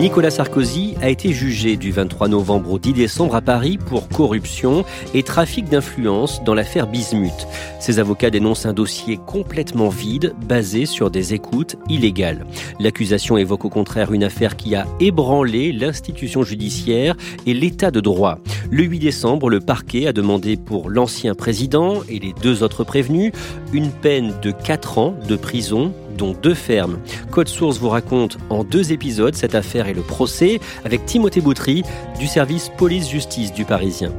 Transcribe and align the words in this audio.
Nicolas 0.00 0.30
Sarkozy 0.30 0.94
a 1.02 1.10
été 1.10 1.30
jugé 1.34 1.76
du 1.76 1.92
23 1.92 2.28
novembre 2.28 2.72
au 2.72 2.78
10 2.78 2.94
décembre 2.94 3.34
à 3.34 3.42
Paris 3.42 3.76
pour 3.76 4.08
corruption 4.08 4.82
et 5.12 5.22
trafic 5.22 5.68
d'influence 5.68 6.42
dans 6.42 6.54
l'affaire 6.54 6.86
Bismuth. 6.86 7.46
Ses 7.80 7.98
avocats 7.98 8.30
dénoncent 8.30 8.64
un 8.64 8.72
dossier 8.72 9.18
complètement 9.18 9.90
vide, 9.90 10.32
basé 10.48 10.86
sur 10.86 11.10
des 11.10 11.34
écoutes 11.34 11.76
illégales. 11.90 12.46
L'accusation 12.78 13.36
évoque 13.36 13.66
au 13.66 13.68
contraire 13.68 14.14
une 14.14 14.24
affaire 14.24 14.56
qui 14.56 14.74
a 14.74 14.86
ébranlé 15.00 15.70
l'institution 15.70 16.44
judiciaire 16.44 17.14
et 17.44 17.52
l'état 17.52 17.90
de 17.90 18.00
droit. 18.00 18.38
Le 18.70 18.84
8 18.84 19.00
décembre, 19.00 19.50
le 19.50 19.60
parquet 19.60 20.06
a 20.06 20.14
demandé 20.14 20.56
pour 20.56 20.88
l'ancien 20.88 21.34
président 21.34 22.00
et 22.08 22.18
les 22.18 22.32
deux 22.42 22.62
autres 22.62 22.84
prévenus 22.84 23.32
une 23.74 23.90
peine 23.90 24.32
de 24.40 24.50
4 24.50 24.96
ans 24.96 25.14
de 25.28 25.36
prison 25.36 25.92
deux 26.28 26.54
fermes. 26.54 26.98
Code 27.30 27.48
Source 27.48 27.78
vous 27.78 27.88
raconte 27.88 28.38
en 28.48 28.64
deux 28.64 28.92
épisodes 28.92 29.34
cette 29.34 29.54
affaire 29.54 29.88
et 29.88 29.94
le 29.94 30.02
procès 30.02 30.60
avec 30.84 31.04
Timothée 31.06 31.40
Boutry 31.40 31.82
du 32.18 32.26
service 32.26 32.70
police-justice 32.76 33.52
du 33.52 33.64
Parisien. 33.64 34.12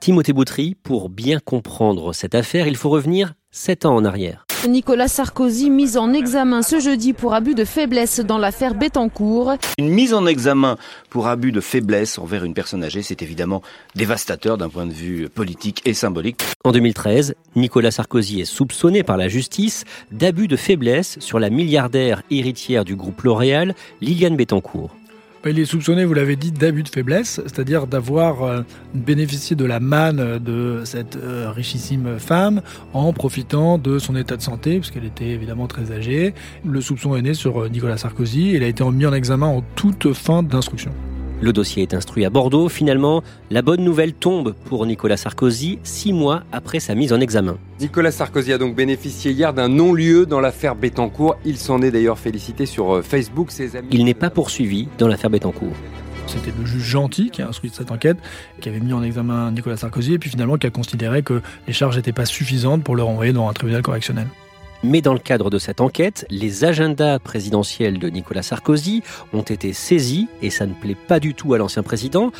Timothée 0.00 0.32
Boutry, 0.32 0.76
pour 0.76 1.08
bien 1.08 1.40
comprendre 1.40 2.12
cette 2.12 2.36
affaire, 2.36 2.68
il 2.68 2.76
faut 2.76 2.90
revenir 2.90 3.34
sept 3.50 3.84
ans 3.84 3.96
en 3.96 4.04
arrière. 4.04 4.45
Nicolas 4.66 5.08
Sarkozy 5.08 5.70
mis 5.70 5.96
en 5.96 6.12
examen 6.12 6.62
ce 6.62 6.80
jeudi 6.80 7.12
pour 7.12 7.34
abus 7.34 7.54
de 7.54 7.64
faiblesse 7.64 8.20
dans 8.20 8.38
l'affaire 8.38 8.74
Bettencourt. 8.74 9.54
Une 9.78 9.88
mise 9.88 10.14
en 10.14 10.26
examen 10.26 10.76
pour 11.10 11.28
abus 11.28 11.52
de 11.52 11.60
faiblesse 11.60 12.18
envers 12.18 12.44
une 12.44 12.54
personne 12.54 12.82
âgée, 12.82 13.02
c'est 13.02 13.22
évidemment 13.22 13.62
dévastateur 13.94 14.58
d'un 14.58 14.68
point 14.68 14.86
de 14.86 14.92
vue 14.92 15.28
politique 15.28 15.82
et 15.84 15.94
symbolique. 15.94 16.42
En 16.64 16.72
2013, 16.72 17.34
Nicolas 17.54 17.90
Sarkozy 17.90 18.40
est 18.40 18.44
soupçonné 18.44 19.02
par 19.02 19.16
la 19.16 19.28
justice 19.28 19.84
d'abus 20.10 20.48
de 20.48 20.56
faiblesse 20.56 21.16
sur 21.20 21.38
la 21.38 21.50
milliardaire 21.50 22.22
héritière 22.30 22.84
du 22.84 22.96
groupe 22.96 23.22
L'Oréal, 23.22 23.74
Liliane 24.00 24.36
Bettencourt. 24.36 24.90
Il 25.44 25.60
est 25.60 25.64
soupçonné, 25.64 26.04
vous 26.04 26.14
l'avez 26.14 26.34
dit, 26.34 26.50
d'abus 26.50 26.82
de 26.82 26.88
faiblesse, 26.88 27.40
c'est-à-dire 27.44 27.86
d'avoir 27.86 28.42
euh, 28.42 28.62
bénéficié 28.94 29.54
de 29.54 29.64
la 29.64 29.78
manne 29.78 30.38
de 30.38 30.82
cette 30.84 31.16
euh, 31.16 31.52
richissime 31.52 32.18
femme 32.18 32.62
en 32.94 33.12
profitant 33.12 33.78
de 33.78 34.00
son 34.00 34.16
état 34.16 34.36
de 34.36 34.42
santé, 34.42 34.78
puisqu'elle 34.80 35.04
était 35.04 35.28
évidemment 35.28 35.68
très 35.68 35.92
âgée. 35.92 36.34
Le 36.64 36.80
soupçon 36.80 37.14
est 37.14 37.22
né 37.22 37.32
sur 37.32 37.62
euh, 37.62 37.68
Nicolas 37.68 37.96
Sarkozy. 37.96 38.54
Il 38.54 38.64
a 38.64 38.66
été 38.66 38.82
mis 38.90 39.06
en 39.06 39.12
examen 39.12 39.46
en 39.46 39.62
toute 39.76 40.12
fin 40.14 40.42
d'instruction. 40.42 40.90
Le 41.42 41.52
dossier 41.52 41.82
est 41.82 41.92
instruit 41.92 42.24
à 42.24 42.30
Bordeaux. 42.30 42.70
Finalement, 42.70 43.22
la 43.50 43.60
bonne 43.60 43.84
nouvelle 43.84 44.14
tombe 44.14 44.54
pour 44.64 44.86
Nicolas 44.86 45.18
Sarkozy, 45.18 45.78
six 45.82 46.14
mois 46.14 46.44
après 46.50 46.80
sa 46.80 46.94
mise 46.94 47.12
en 47.12 47.20
examen. 47.20 47.58
Nicolas 47.78 48.10
Sarkozy 48.10 48.54
a 48.54 48.58
donc 48.58 48.74
bénéficié 48.74 49.32
hier 49.32 49.52
d'un 49.52 49.68
non-lieu 49.68 50.24
dans 50.24 50.40
l'affaire 50.40 50.74
Bettencourt. 50.74 51.36
Il 51.44 51.58
s'en 51.58 51.82
est 51.82 51.90
d'ailleurs 51.90 52.18
félicité 52.18 52.64
sur 52.64 52.96
euh, 52.96 53.02
Facebook. 53.02 53.50
Ses 53.50 53.76
amis... 53.76 53.88
Il 53.90 54.06
n'est 54.06 54.14
pas 54.14 54.30
poursuivi 54.30 54.88
dans 54.96 55.08
l'affaire 55.08 55.28
Bettencourt. 55.28 55.74
C'était 56.26 56.52
le 56.58 56.64
juge 56.64 56.82
gentil 56.82 57.30
qui 57.30 57.42
a 57.42 57.48
instruit 57.48 57.70
cette 57.72 57.92
enquête, 57.92 58.16
qui 58.60 58.70
avait 58.70 58.80
mis 58.80 58.94
en 58.94 59.02
examen 59.02 59.52
Nicolas 59.52 59.76
Sarkozy, 59.76 60.14
et 60.14 60.18
puis 60.18 60.30
finalement 60.30 60.56
qui 60.56 60.66
a 60.66 60.70
considéré 60.70 61.22
que 61.22 61.42
les 61.66 61.72
charges 61.74 61.96
n'étaient 61.96 62.12
pas 62.12 62.24
suffisantes 62.24 62.82
pour 62.82 62.96
le 62.96 63.02
renvoyer 63.02 63.34
dans 63.34 63.48
un 63.48 63.52
tribunal 63.52 63.82
correctionnel. 63.82 64.26
Mais 64.82 65.00
dans 65.00 65.12
le 65.12 65.18
cadre 65.18 65.50
de 65.50 65.58
cette 65.58 65.80
enquête, 65.80 66.26
les 66.30 66.64
agendas 66.64 67.18
présidentiels 67.18 67.98
de 67.98 68.08
Nicolas 68.08 68.42
Sarkozy 68.42 69.02
ont 69.32 69.42
été 69.42 69.72
saisis, 69.72 70.28
et 70.42 70.50
ça 70.50 70.66
ne 70.66 70.74
plaît 70.74 70.96
pas 70.96 71.20
du 71.20 71.34
tout 71.34 71.54
à 71.54 71.58
l'ancien 71.58 71.82
président. 71.82 72.30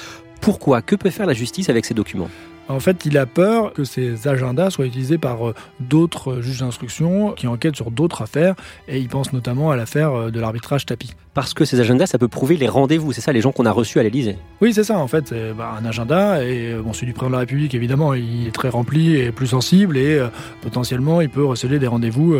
Pourquoi? 0.40 0.82
Que 0.82 0.96
peut 0.96 1.10
faire 1.10 1.26
la 1.26 1.34
justice 1.34 1.68
avec 1.68 1.84
ces 1.84 1.94
documents? 1.94 2.30
En 2.68 2.80
fait, 2.80 3.04
il 3.04 3.16
a 3.18 3.26
peur 3.26 3.72
que 3.72 3.84
ces 3.84 4.28
agendas 4.28 4.70
soient 4.70 4.86
utilisés 4.86 5.18
par 5.18 5.48
euh, 5.48 5.54
d'autres 5.80 6.40
juges 6.40 6.60
d'instruction 6.60 7.32
qui 7.32 7.46
enquêtent 7.46 7.76
sur 7.76 7.90
d'autres 7.90 8.22
affaires, 8.22 8.54
et 8.88 8.98
il 8.98 9.08
pense 9.08 9.32
notamment 9.32 9.70
à 9.70 9.76
l'affaire 9.76 10.12
euh, 10.12 10.30
de 10.30 10.40
l'arbitrage 10.40 10.86
tapis. 10.86 11.14
Parce 11.34 11.54
que 11.54 11.64
ces 11.64 11.80
agendas, 11.80 12.06
ça 12.06 12.18
peut 12.18 12.28
prouver 12.28 12.56
les 12.56 12.68
rendez-vous, 12.68 13.12
c'est 13.12 13.20
ça, 13.20 13.32
les 13.32 13.40
gens 13.40 13.52
qu'on 13.52 13.66
a 13.66 13.72
reçus 13.72 14.00
à 14.00 14.02
l'Élysée 14.02 14.38
Oui, 14.60 14.72
c'est 14.72 14.84
ça, 14.84 14.98
en 14.98 15.06
fait, 15.06 15.28
c'est 15.28 15.52
bah, 15.52 15.74
un 15.80 15.84
agenda, 15.84 16.42
et 16.42 16.72
euh, 16.72 16.82
bon, 16.82 16.92
celui 16.92 17.08
du 17.08 17.12
président 17.12 17.30
de 17.30 17.34
la 17.34 17.40
République, 17.40 17.74
évidemment, 17.74 18.14
il 18.14 18.48
est 18.48 18.54
très 18.54 18.68
rempli 18.68 19.16
et 19.16 19.30
plus 19.30 19.48
sensible, 19.48 19.96
et 19.96 20.20
potentiellement, 20.62 21.20
il 21.20 21.28
peut 21.28 21.44
receler 21.44 21.78
des 21.78 21.86
rendez-vous 21.86 22.36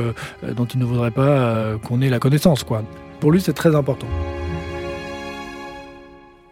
dont 0.57 0.65
il 0.65 0.81
ne 0.81 0.85
voudrait 0.85 1.11
pas 1.11 1.77
qu'on 1.85 2.01
ait 2.01 2.09
la 2.09 2.19
connaissance, 2.19 2.65
quoi. 2.65 2.83
Pour 3.21 3.33
lui, 3.33 3.41
c'est 3.41 3.53
très 3.53 3.75
important. 3.75 4.07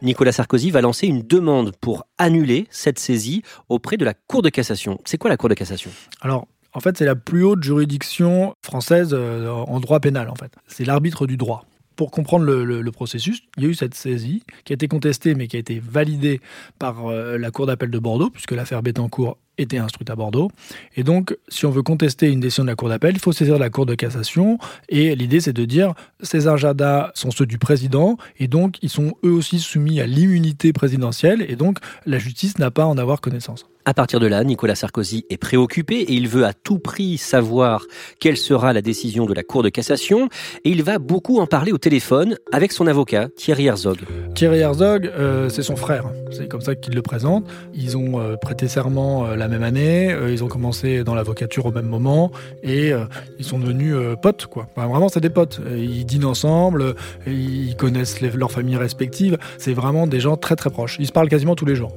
Nicolas 0.05 0.33
Sarkozy 0.33 0.71
va 0.71 0.83
lancer 0.83 1.07
une 1.07 1.23
demande 1.23 1.73
pour 1.81 2.07
annuler 2.19 2.67
cette 2.71 2.99
saisie 2.99 3.43
auprès 3.69 3.97
de 3.97 4.05
la 4.05 4.15
Cour 4.15 4.43
de 4.43 4.51
cassation. 4.51 5.01
C'est 5.05 5.19
quoi 5.19 5.31
la 5.31 5.37
Cour 5.37 5.49
de 5.49 5.55
cassation? 5.55 5.91
Alors, 6.21 6.47
en 6.75 6.81
fait, 6.81 6.99
c'est 6.99 7.07
la 7.07 7.17
plus 7.17 7.43
haute 7.43 7.63
juridiction 7.63 8.55
française 8.63 9.11
euh, 9.13 9.49
en 9.49 9.81
droit 9.81 10.01
pénal, 10.01 10.29
en 10.29 10.35
fait. 10.35 10.53
C'est 10.67 10.85
l'arbitre 10.85 11.27
du 11.27 11.37
droit. 11.37 11.65
Pour 11.97 12.11
comprendre 12.11 12.45
le, 12.45 12.93
processus, 12.93 13.43
il 13.57 13.63
y 13.63 13.67
a 13.67 13.69
eu 13.69 13.75
cette 13.75 13.95
saisie 13.95 14.43
qui 14.65 14.73
a 14.73 14.75
été 14.75 14.89
contestée 14.89 15.35
mais 15.35 15.47
qui 15.47 15.57
a 15.57 15.59
été 15.61 15.81
validée 15.81 16.41
par 16.79 17.07
euh, 17.07 17.39
la 17.39 17.51
Cour 17.51 17.67
d'appel 17.67 17.91
de 17.91 17.99
Bordeaux, 17.99 18.31
puisque 18.31 18.53
l'affaire 18.53 18.83
Bettencourt 18.83 19.39
était 19.59 19.79
instruite 19.79 20.11
à 20.11 20.17
Bordeaux. 20.17 20.51
Et 20.97 21.03
donc, 21.03 21.37
si 21.49 21.67
on 21.67 21.71
veut 21.71 21.83
contester 21.83 22.31
une 22.31 22.41
décision 22.41 22.65
de 22.65 22.69
la 22.69 22.77
Cour 22.77 22.89
d'appel, 22.89 23.15
il 23.15 23.21
faut 23.21 23.33
saisir 23.33 23.59
la 23.59 23.71
Cour 23.71 23.87
de 23.87 23.95
cassation. 23.95 24.59
Et 24.89 25.15
l'idée, 25.15 25.41
c'est 25.41 25.53
de 25.53 25.65
dire 25.65 25.95
ces 26.21 26.49
agendas 26.49 27.13
sont 27.15 27.31
ceux 27.31 27.47
du 27.47 27.59
président, 27.59 28.17
et 28.39 28.49
donc 28.49 28.79
ils 28.83 28.91
sont 28.91 29.15
eux 29.25 29.33
aussi 29.33 29.61
soumis 29.61 30.01
à 30.01 30.07
l'immunité 30.07 30.73
présidentielle, 30.73 31.45
et 31.49 31.57
donc 31.57 31.79
la 32.07 32.19
justice 32.19 32.59
n'a 32.59 32.71
pas 32.71 32.85
à 32.85 32.87
en 32.87 32.99
avoir 32.99 33.21
connaissance. 33.21 33.67
À 33.87 33.93
partir 33.93 34.19
de 34.19 34.27
là, 34.27 34.43
Nicolas 34.45 34.77
Sarkozy 34.77 35.27
est 35.29 35.37
préoccupé 35.37 35.97
et 35.97 36.15
il 36.15 36.27
veut 36.27 36.47
à 36.47 36.55
tout 36.55 36.79
prix 36.79 37.19
savoir 37.19 37.85
quelle 38.19 38.39
sera 38.39 38.73
la 38.73 38.81
décision 38.81 39.27
de 39.27 39.35
la 39.35 39.43
Cour 39.43 39.63
de 39.63 39.69
cassation. 39.69 40.31
Et 40.65 40.71
il 40.71 40.83
va 40.83 40.99
beaucoup 40.99 41.39
en 41.39 41.47
parler 41.47 41.71
au 41.71 41.77
téléphone 41.77 42.39
avec 42.51 42.73
son 42.73 42.87
avocat, 42.87 43.29
Thierry 43.37 43.67
Herzog. 43.67 43.99
Thierry 44.35 44.61
Herzog, 44.61 45.13
euh, 45.15 45.51
c'est 45.51 45.63
son 45.63 45.77
frère. 45.77 46.07
C'est 46.31 46.49
comme 46.49 46.63
ça 46.63 46.75
qu'il 46.75 46.95
le 46.95 47.03
présente. 47.03 47.47
Ils 47.75 47.99
ont 47.99 48.19
euh, 48.21 48.37
prêté 48.37 48.69
serment 48.69 49.27
euh, 49.27 49.37
la 49.37 49.49
même 49.49 49.63
année. 49.63 50.17
ils 50.31 50.43
ont 50.43 50.49
commencé 50.49 51.05
dans 51.05 51.15
l'avocature 51.15 51.67
au 51.67 51.73
même 51.73 51.87
moment. 51.87 52.33
Et 52.63 52.93
ils 53.39 53.45
sont 53.45 53.59
devenus 53.59 53.95
potes, 54.23 54.47
quoi. 54.47 54.67
vraiment, 54.77 55.11
c'est 55.11 55.21
des 55.21 55.29
potes. 55.29 55.61
Ils 55.77 56.07
dînent 56.07 56.25
ensemble. 56.25 56.95
Ils 57.27 57.77
connaissent 57.77 58.23
leurs 58.23 58.51
familles 58.51 58.77
respectives. 58.77 59.37
C'est 59.59 59.75
vraiment 59.75 60.07
des 60.07 60.21
gens 60.21 60.39
très 60.39 60.57
très 60.57 60.71
proches. 60.71 60.97
Ils 61.01 61.07
se 61.07 61.13
parlent 61.13 61.29
quasiment 61.29 61.55
tous 61.55 61.67
les 61.67 61.75
jours. 61.75 61.93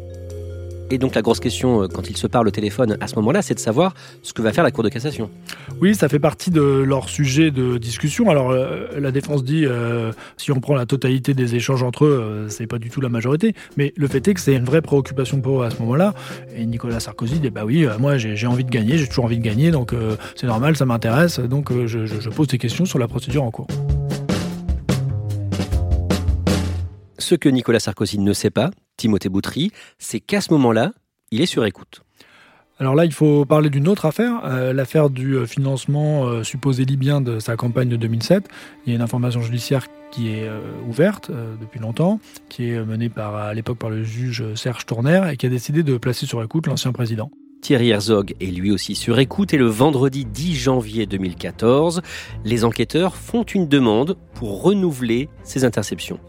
Et 0.90 0.98
donc 0.98 1.16
la 1.16 1.22
grosse 1.22 1.40
question 1.40 1.84
euh, 1.84 1.88
quand 1.88 2.10
ils 2.10 2.16
se 2.18 2.28
parlent 2.28 2.48
au 2.48 2.52
téléphone 2.52 2.98
à 3.02 3.08
ce 3.08 3.16
moment-là, 3.16 3.42
c'est 3.42 3.54
de 3.54 3.60
savoir 3.60 3.94
ce 4.24 4.32
que 4.34 4.42
va 4.42 4.54
faire 4.54 4.64
la 4.64 4.72
Cour 4.72 4.84
de 4.84 4.90
cassation. 4.90 5.30
Oui, 5.82 5.96
ça 5.96 6.08
fait 6.08 6.20
partie 6.20 6.50
de 6.50 6.62
leur 6.62 7.10
sujet 7.10 7.52
de 7.52 7.78
discussion. 7.78 8.30
Alors 8.30 8.52
euh, 8.52 8.88
la 8.98 9.12
défense 9.12 9.44
dit, 9.44 9.66
euh, 9.66 10.12
si 10.38 10.52
on 10.52 10.60
prend 10.62 10.76
la 10.76 10.86
totalité 10.86 11.34
des 11.34 11.56
échanges 11.56 11.84
entre 11.84 12.06
eux, 12.06 12.46
c'est 12.50 12.68
pas 12.68 12.80
du 12.80 12.90
tout 12.90 13.02
la 13.02 13.10
majorité. 13.10 13.54
Mais 13.76 13.94
le 13.98 14.08
fait 14.08 14.26
est 14.28 14.34
que 14.34 14.40
c'est 14.40 14.56
une 14.56 14.66
vraie 14.66 14.82
préoccupation 14.82 15.42
pour 15.42 15.62
eux 15.62 15.66
à 15.66 15.72
ce 15.72 15.80
moment-là. 15.80 16.14
Et 16.56 16.66
Nicolas 16.66 17.00
Sarkozy 17.00 17.40
dit, 17.40 17.50
bah 17.50 17.66
oui, 17.66 17.86
moi 18.00 18.18
j'ai 18.18 18.48
envie 18.48 18.64
de 18.64 18.70
gagner, 18.70 18.98
j'ai 18.98 19.08
toujours 19.08 19.26
envie 19.26 19.40
de 19.40 19.44
gagner, 19.44 19.72
donc 19.72 19.94
c'est 20.36 20.48
normal, 20.48 20.76
ça 20.76 20.86
m'intéresse. 20.86 21.40
Donc 21.40 21.72
je, 21.86 22.06
je 22.06 22.30
pose 22.30 22.48
des 22.48 22.58
questions 22.58 22.86
sur 22.86 23.00
la 23.00 23.08
procédure 23.08 23.44
en 23.44 23.52
cours. 23.52 23.68
Ce 27.20 27.36
que 27.36 27.50
Nicolas 27.50 27.80
Sarkozy 27.80 28.20
ne 28.20 28.34
sait 28.34 28.52
pas, 28.52 28.72
Timothée 28.98 29.30
Boutry, 29.30 29.72
c'est 30.00 30.20
qu'à 30.20 30.42
ce 30.42 30.52
moment-là, 30.54 30.92
il 31.32 31.42
est 31.42 31.46
sur 31.46 31.66
écoute. 31.66 32.02
Alors 32.80 32.94
là, 32.94 33.06
il 33.06 33.14
faut 33.14 33.44
parler 33.46 33.70
d'une 33.72 33.88
autre 33.88 34.06
affaire, 34.06 34.42
euh, 34.46 34.72
l'affaire 34.72 35.10
du 35.10 35.34
euh, 35.34 35.48
financement 35.48 36.28
euh, 36.28 36.44
supposé 36.44 36.86
libyen 36.86 37.22
de 37.22 37.40
sa 37.40 37.56
campagne 37.56 37.90
de 37.90 37.96
2007. 37.96 38.48
Il 38.86 38.90
y 38.90 38.94
a 38.94 38.96
une 38.96 39.02
information 39.02 39.42
judiciaire 39.42 39.88
qui 40.12 40.30
est 40.30 40.50
ouverte 40.88 41.30
depuis 41.60 41.82
longtemps, 41.82 42.22
qui 42.48 42.70
est 42.70 42.82
menée 42.82 43.10
par, 43.10 43.36
à 43.36 43.54
l'époque 43.54 43.78
par 43.78 43.90
le 43.90 44.06
juge 44.06 44.56
Serge 44.56 44.86
Tourner 44.86 45.22
et 45.30 45.36
qui 45.36 45.46
a 45.46 45.50
décidé 45.50 45.84
de 45.84 45.98
placer 45.98 46.26
sur 46.26 46.42
écoute 46.42 46.66
l'ancien 46.66 46.94
président. 46.94 47.30
Thierry 47.62 47.90
Herzog 47.90 48.34
est 48.40 48.46
lui 48.46 48.72
aussi 48.72 48.96
sur 48.96 49.20
écoute 49.20 49.54
et 49.54 49.58
le 49.58 49.66
vendredi 49.66 50.24
10 50.24 50.56
janvier 50.56 51.06
2014, 51.06 52.02
les 52.46 52.64
enquêteurs 52.64 53.16
font 53.18 53.44
une 53.44 53.68
demande 53.68 54.16
pour 54.38 54.62
renouveler 54.62 55.30
ces 55.44 55.66
interceptions. 55.66 56.20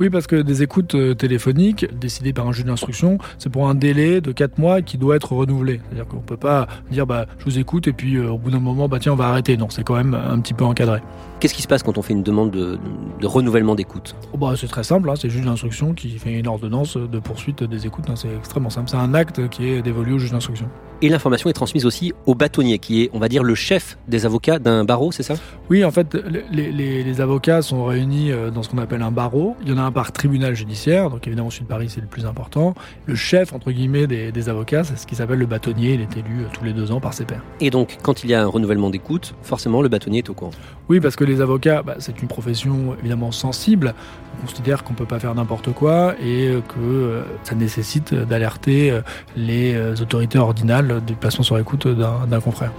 Oui, 0.00 0.08
parce 0.08 0.26
que 0.26 0.36
des 0.36 0.62
écoutes 0.62 0.94
euh, 0.94 1.14
téléphoniques 1.14 1.86
décidées 1.94 2.32
par 2.32 2.48
un 2.48 2.52
juge 2.52 2.64
d'instruction, 2.64 3.18
c'est 3.36 3.50
pour 3.50 3.68
un 3.68 3.74
délai 3.74 4.22
de 4.22 4.32
4 4.32 4.56
mois 4.56 4.80
qui 4.80 4.96
doit 4.96 5.16
être 5.16 5.34
renouvelé. 5.34 5.78
C'est-à-dire 5.84 6.08
qu'on 6.08 6.16
ne 6.16 6.22
peut 6.22 6.38
pas 6.38 6.68
dire 6.90 7.06
bah, 7.06 7.26
je 7.38 7.44
vous 7.44 7.58
écoute 7.58 7.86
et 7.86 7.92
puis 7.92 8.16
euh, 8.16 8.30
au 8.30 8.38
bout 8.38 8.50
d'un 8.50 8.60
moment, 8.60 8.88
bah, 8.88 8.98
tiens, 8.98 9.12
on 9.12 9.16
va 9.16 9.26
arrêter. 9.26 9.58
Non, 9.58 9.68
c'est 9.68 9.84
quand 9.84 9.96
même 9.96 10.14
un 10.14 10.40
petit 10.40 10.54
peu 10.54 10.64
encadré. 10.64 11.00
Qu'est-ce 11.38 11.52
qui 11.52 11.60
se 11.60 11.68
passe 11.68 11.82
quand 11.82 11.98
on 11.98 12.02
fait 12.02 12.14
une 12.14 12.22
demande 12.22 12.50
de, 12.50 12.78
renouvellement 13.26 13.74
d'écoute? 13.74 14.16
Oh, 14.32 14.38
bah, 14.38 14.54
C'est 14.56 14.68
très 14.68 14.84
simple, 14.84 15.10
hein, 15.10 15.14
c'est 15.16 15.28
le 15.28 15.34
juge 15.34 15.44
d'instruction 15.44 15.92
qui 15.92 16.08
fait 16.18 16.32
une 16.32 16.46
ordonnance 16.46 16.96
de 16.96 17.18
poursuite 17.18 17.62
des 17.62 17.86
écoutes. 17.86 18.08
Hein, 18.08 18.16
c'est 18.16 18.34
extrêmement 18.34 18.70
simple. 18.70 18.88
C'est 18.88 18.96
un 18.96 19.12
acte 19.12 19.50
qui 19.50 19.68
est 19.68 19.82
dévolu 19.82 20.14
au 20.14 20.18
juge 20.18 20.32
d'instruction. 20.32 20.70
Et 21.02 21.08
l'information 21.08 21.48
est 21.48 21.54
transmise 21.54 21.86
aussi 21.86 22.12
au 22.26 22.34
bâtonnier, 22.34 22.78
qui 22.78 23.02
est, 23.02 23.10
on 23.14 23.18
va 23.18 23.28
dire, 23.28 23.42
le 23.42 23.54
chef 23.54 23.96
des 24.06 24.26
avocats 24.26 24.58
d'un 24.58 24.84
barreau, 24.84 25.12
c'est 25.12 25.22
ça? 25.22 25.34
Oui, 25.70 25.82
en 25.82 25.90
fait, 25.90 26.14
les, 26.52 26.70
les, 26.72 27.20
avocats 27.22 27.62
sont 27.62 27.86
réunis 27.86 28.30
euh, 28.30 28.50
dans 28.50 28.62
ce 28.62 28.68
qu'on 28.68 28.76
appelle 28.76 29.00
un 29.00 29.10
barreau. 29.10 29.56
Il 29.62 29.70
y 29.70 29.72
en 29.72 29.78
a 29.78 29.82
un 29.82 29.92
par 29.92 30.12
tribunal 30.12 30.54
judiciaire, 30.54 31.08
donc 31.08 31.26
évidemment, 31.26 31.48
de 31.48 31.64
Paris, 31.64 31.88
c'est 31.88 32.02
le 32.02 32.06
plus 32.06 32.26
important. 32.26 32.74
Le 33.06 33.14
chef, 33.14 33.54
entre 33.54 33.70
guillemets, 33.70 34.06
des, 34.06 34.48
avocats, 34.50 34.84
c'est 34.84 34.96
ce 34.96 35.06
qui 35.06 35.14
s'appelle 35.14 35.38
le 35.38 35.46
bâtonnier. 35.46 35.94
Il 35.94 36.02
est 36.02 36.16
élu 36.18 36.42
euh, 36.42 36.48
tous 36.52 36.64
les 36.64 36.74
deux 36.74 36.92
ans 36.92 37.00
par 37.00 37.14
ses 37.14 37.24
pairs. 37.24 37.42
Et 37.60 37.70
donc, 37.70 37.96
quand 38.02 38.22
il 38.22 38.28
y 38.28 38.34
a 38.34 38.42
un 38.42 38.46
renouvellement 38.46 38.90
d'écoute, 38.90 39.34
forcément, 39.42 39.80
le 39.80 39.88
bâtonnier 39.88 40.18
est 40.18 40.28
au 40.28 40.34
courant 40.34 40.52
Oui, 40.90 41.00
parce 41.00 41.16
que 41.16 41.24
les 41.24 41.40
avocats, 41.40 41.82
bah, 41.82 41.96
c'est 41.98 42.20
une 42.20 42.28
profession 42.28 42.94
évidemment 42.98 43.32
sensible. 43.32 43.94
On 44.38 44.46
considère 44.46 44.84
qu'on 44.84 44.92
ne 44.92 44.98
peut 44.98 45.06
pas 45.06 45.18
faire 45.18 45.34
n'importe 45.34 45.72
quoi 45.72 46.14
et 46.22 46.48
euh, 46.48 46.60
que 46.60 47.22
ça 47.42 47.54
nécessite 47.54 48.14
d'alerter 48.14 48.92
les 49.36 49.76
autorités 50.00 50.38
ordinales 50.38 50.89
du 51.06 51.14
placement 51.14 51.44
sur 51.44 51.58
écoute 51.58 51.86
d'un 51.86 52.40
confrère. 52.40 52.72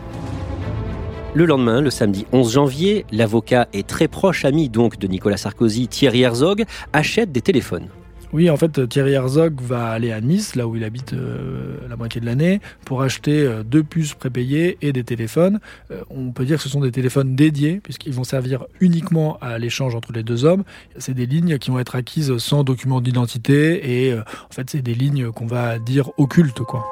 Le 1.33 1.45
lendemain, 1.45 1.79
le 1.79 1.89
samedi 1.89 2.25
11 2.33 2.53
janvier, 2.53 3.05
l'avocat 3.11 3.69
et 3.71 3.83
très 3.83 4.09
proche 4.09 4.43
ami 4.43 4.67
donc 4.67 4.99
de 4.99 5.07
Nicolas 5.07 5.37
Sarkozy, 5.37 5.87
Thierry 5.87 6.23
Herzog, 6.23 6.65
achète 6.91 7.31
des 7.31 7.41
téléphones. 7.41 7.87
Oui, 8.33 8.49
en 8.49 8.55
fait, 8.55 8.87
Thierry 8.87 9.11
Herzog 9.11 9.59
va 9.61 9.89
aller 9.89 10.11
à 10.11 10.21
Nice, 10.21 10.55
là 10.55 10.65
où 10.65 10.77
il 10.77 10.85
habite 10.85 11.13
euh, 11.13 11.77
la 11.89 11.97
moitié 11.97 12.21
de 12.21 12.25
l'année, 12.25 12.61
pour 12.85 13.01
acheter 13.01 13.41
euh, 13.41 13.63
deux 13.63 13.83
puces 13.83 14.13
prépayées 14.13 14.77
et 14.81 14.93
des 14.93 15.03
téléphones. 15.03 15.59
Euh, 15.91 16.01
on 16.09 16.31
peut 16.31 16.45
dire 16.45 16.57
que 16.57 16.63
ce 16.63 16.69
sont 16.69 16.79
des 16.79 16.91
téléphones 16.91 17.35
dédiés, 17.35 17.81
puisqu'ils 17.83 18.13
vont 18.13 18.23
servir 18.23 18.65
uniquement 18.79 19.37
à 19.41 19.57
l'échange 19.57 19.95
entre 19.95 20.13
les 20.13 20.23
deux 20.23 20.45
hommes. 20.45 20.63
C'est 20.97 21.13
des 21.13 21.25
lignes 21.25 21.57
qui 21.57 21.71
vont 21.71 21.79
être 21.79 21.95
acquises 21.95 22.37
sans 22.37 22.63
document 22.63 23.01
d'identité, 23.01 24.07
et 24.07 24.13
en 24.13 24.53
fait, 24.53 24.69
c'est 24.69 24.81
des 24.81 24.95
lignes 24.95 25.31
qu'on 25.31 25.47
va 25.47 25.77
dire 25.77 26.11
occultes, 26.17 26.61
quoi. 26.61 26.85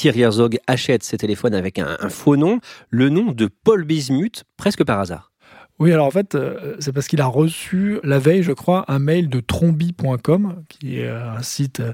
Thierry 0.00 0.22
Herzog 0.22 0.58
achète 0.66 1.02
ses 1.02 1.18
téléphones 1.18 1.52
avec 1.52 1.78
un, 1.78 2.08
faux 2.08 2.38
nom, 2.38 2.60
le 2.88 3.10
nom 3.10 3.32
de 3.32 3.50
Paul 3.64 3.84
Bismuth, 3.84 4.44
presque 4.56 4.82
par 4.82 4.98
hasard. 4.98 5.30
Oui, 5.78 5.92
alors 5.92 6.06
en 6.06 6.10
fait, 6.10 6.34
euh, 6.34 6.76
c'est 6.78 6.90
parce 6.90 7.06
qu'il 7.06 7.20
a 7.20 7.26
reçu 7.26 7.98
la 8.02 8.18
veille, 8.18 8.42
je 8.42 8.52
crois, 8.52 8.86
un 8.88 8.98
mail 8.98 9.28
de 9.28 9.40
trombi.com, 9.40 10.64
qui 10.70 11.00
est 11.00 11.06
euh, 11.06 11.30
un 11.30 11.42
site 11.42 11.80
euh, 11.80 11.92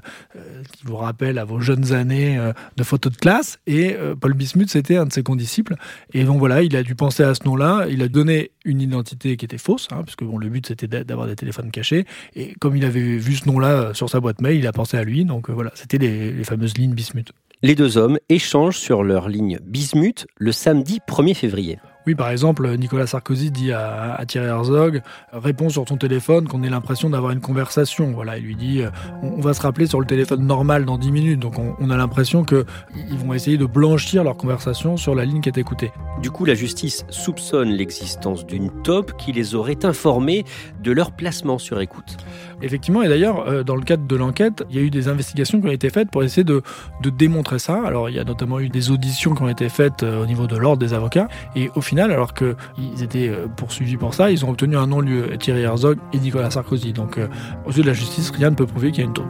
qui 0.71 0.85
vous 0.85 0.95
rappelle 0.95 1.37
à 1.37 1.43
vos 1.43 1.59
jeunes 1.59 1.91
années 1.91 2.39
de 2.77 2.83
photos 2.83 3.11
de 3.11 3.17
classe. 3.17 3.59
Et 3.67 3.97
Paul 4.21 4.35
Bismuth, 4.35 4.69
c'était 4.69 4.95
un 4.95 5.05
de 5.05 5.11
ses 5.11 5.23
condisciples. 5.23 5.75
Et 6.13 6.23
donc 6.23 6.39
voilà, 6.39 6.61
il 6.63 6.77
a 6.77 6.83
dû 6.83 6.95
penser 6.95 7.23
à 7.23 7.35
ce 7.35 7.43
nom-là. 7.43 7.87
Il 7.89 8.01
a 8.01 8.07
donné 8.07 8.51
une 8.63 8.79
identité 8.79 9.35
qui 9.35 9.43
était 9.43 9.57
fausse, 9.57 9.89
hein, 9.91 10.03
puisque 10.03 10.23
bon, 10.23 10.37
le 10.37 10.47
but 10.47 10.65
c'était 10.65 10.87
d'avoir 10.87 11.27
des 11.27 11.35
téléphones 11.35 11.71
cachés. 11.71 12.05
Et 12.37 12.53
comme 12.61 12.77
il 12.77 12.85
avait 12.85 13.17
vu 13.17 13.35
ce 13.35 13.49
nom-là 13.49 13.93
sur 13.93 14.09
sa 14.09 14.21
boîte 14.21 14.39
mail, 14.39 14.59
il 14.59 14.67
a 14.67 14.71
pensé 14.71 14.95
à 14.95 15.03
lui. 15.03 15.25
Donc 15.25 15.49
voilà, 15.49 15.71
c'était 15.75 15.97
les, 15.97 16.31
les 16.31 16.43
fameuses 16.45 16.77
lignes 16.77 16.93
Bismuth. 16.93 17.33
Les 17.63 17.73
deux 17.73 17.97
hommes 17.97 18.19
échangent 18.29 18.77
sur 18.77 19.01
leur 19.03 19.29
ligne 19.29 19.57
Bismuth 19.63 20.27
le 20.37 20.51
samedi 20.51 20.99
1er 21.07 21.33
février. 21.33 21.79
Oui, 22.07 22.15
par 22.15 22.29
exemple, 22.29 22.69
Nicolas 22.77 23.05
Sarkozy 23.05 23.51
dit 23.51 23.73
à, 23.73 24.17
Thierry 24.25 24.47
Herzog 24.47 25.01
réponds 25.33 25.67
sur 25.67 25.83
ton 25.83 25.97
téléphone 25.97 26.47
qu'on 26.47 26.63
ait 26.63 26.69
l'impression 26.69 27.09
d'avoir 27.09 27.33
une 27.33 27.41
conversation. 27.41 28.13
Voilà, 28.13 28.37
il 28.37 28.45
lui 28.45 28.55
dit 28.55 28.81
euh, 28.81 28.89
on, 29.21 29.41
va 29.41 29.53
se 29.53 29.61
rappeler 29.61 29.87
sur 29.87 29.99
le 29.99 30.05
téléphone 30.05 30.47
normal 30.47 30.85
dans 30.85 30.97
10 30.97 31.11
minutes. 31.11 31.39
Donc 31.41 31.55
on, 31.59 31.89
a 31.89 31.97
l'impression 31.97 32.45
qu'ils 32.45 32.63
vont 33.17 33.33
essayer 33.33 33.57
de 33.57 33.65
blanchir 33.65 34.23
leur 34.23 34.37
conversation 34.37 34.95
sur 34.95 35.15
la 35.15 35.25
ligne 35.25 35.41
qui 35.41 35.49
est 35.49 35.57
écoutée. 35.57 35.91
Du 36.21 36.31
coup, 36.31 36.45
la 36.45 36.55
justice 36.55 37.05
soupçonne 37.09 37.71
l'existence 37.71 38.45
d'une 38.45 38.69
taupe 38.83 39.11
qui 39.17 39.33
les 39.33 39.53
aurait 39.53 39.83
informés 39.83 40.45
de 40.81 40.93
leur 40.93 41.11
placement 41.11 41.57
sur 41.57 41.81
écoute. 41.81 42.15
Effectivement, 42.61 43.03
et 43.03 43.09
d'ailleurs, 43.09 43.49
euh, 43.49 43.63
dans 43.63 43.75
le 43.75 43.83
cadre 43.83 44.07
de 44.07 44.15
l'enquête, 44.15 44.63
il 44.69 44.77
y 44.77 44.79
a 44.79 44.81
eu 44.81 44.89
des 44.89 45.09
investigations 45.09 45.59
qui 45.59 45.67
ont 45.67 45.71
été 45.71 45.89
faites 45.89 46.09
pour 46.09 46.23
essayer 46.23 46.45
de, 46.45 46.63
démontrer 47.03 47.59
ça. 47.59 47.81
Alors, 47.85 48.09
il 48.09 48.15
y 48.15 48.19
a 48.19 48.23
notamment 48.23 48.59
eu 48.59 48.69
des 48.69 48.91
auditions 48.91 49.35
qui 49.35 49.41
ont 49.41 49.49
été 49.49 49.67
faites 49.67 50.03
euh, 50.03 50.23
au 50.23 50.25
niveau 50.25 50.47
de 50.47 50.55
l'ordre 50.55 50.79
des 50.79 50.93
avocats. 50.93 51.27
Et 51.55 51.69
au 51.75 51.81
final, 51.81 51.96
alors 52.05 52.33
qu'ils 52.33 53.03
étaient 53.03 53.29
euh, 53.29 53.47
poursuivis 53.47 53.97
pour 53.97 54.13
ça, 54.13 54.31
ils 54.31 54.45
ont 54.45 54.49
obtenu 54.49 54.77
un 54.77 54.87
non-lieu, 54.87 55.37
Thierry 55.39 55.61
Herzog 55.61 55.97
et 56.13 56.19
Nicolas 56.19 56.51
Sarkozy. 56.51 56.93
Donc, 56.93 57.19
aux 57.65 57.71
yeux 57.71 57.83
de 57.83 57.87
la 57.87 57.93
justice, 57.93 58.31
rien 58.31 58.49
ne 58.49 58.55
peut 58.55 58.65
prouver 58.65 58.91
qu'il 58.91 59.03
y 59.03 59.03
a 59.03 59.07
une 59.07 59.13
taupe. 59.13 59.25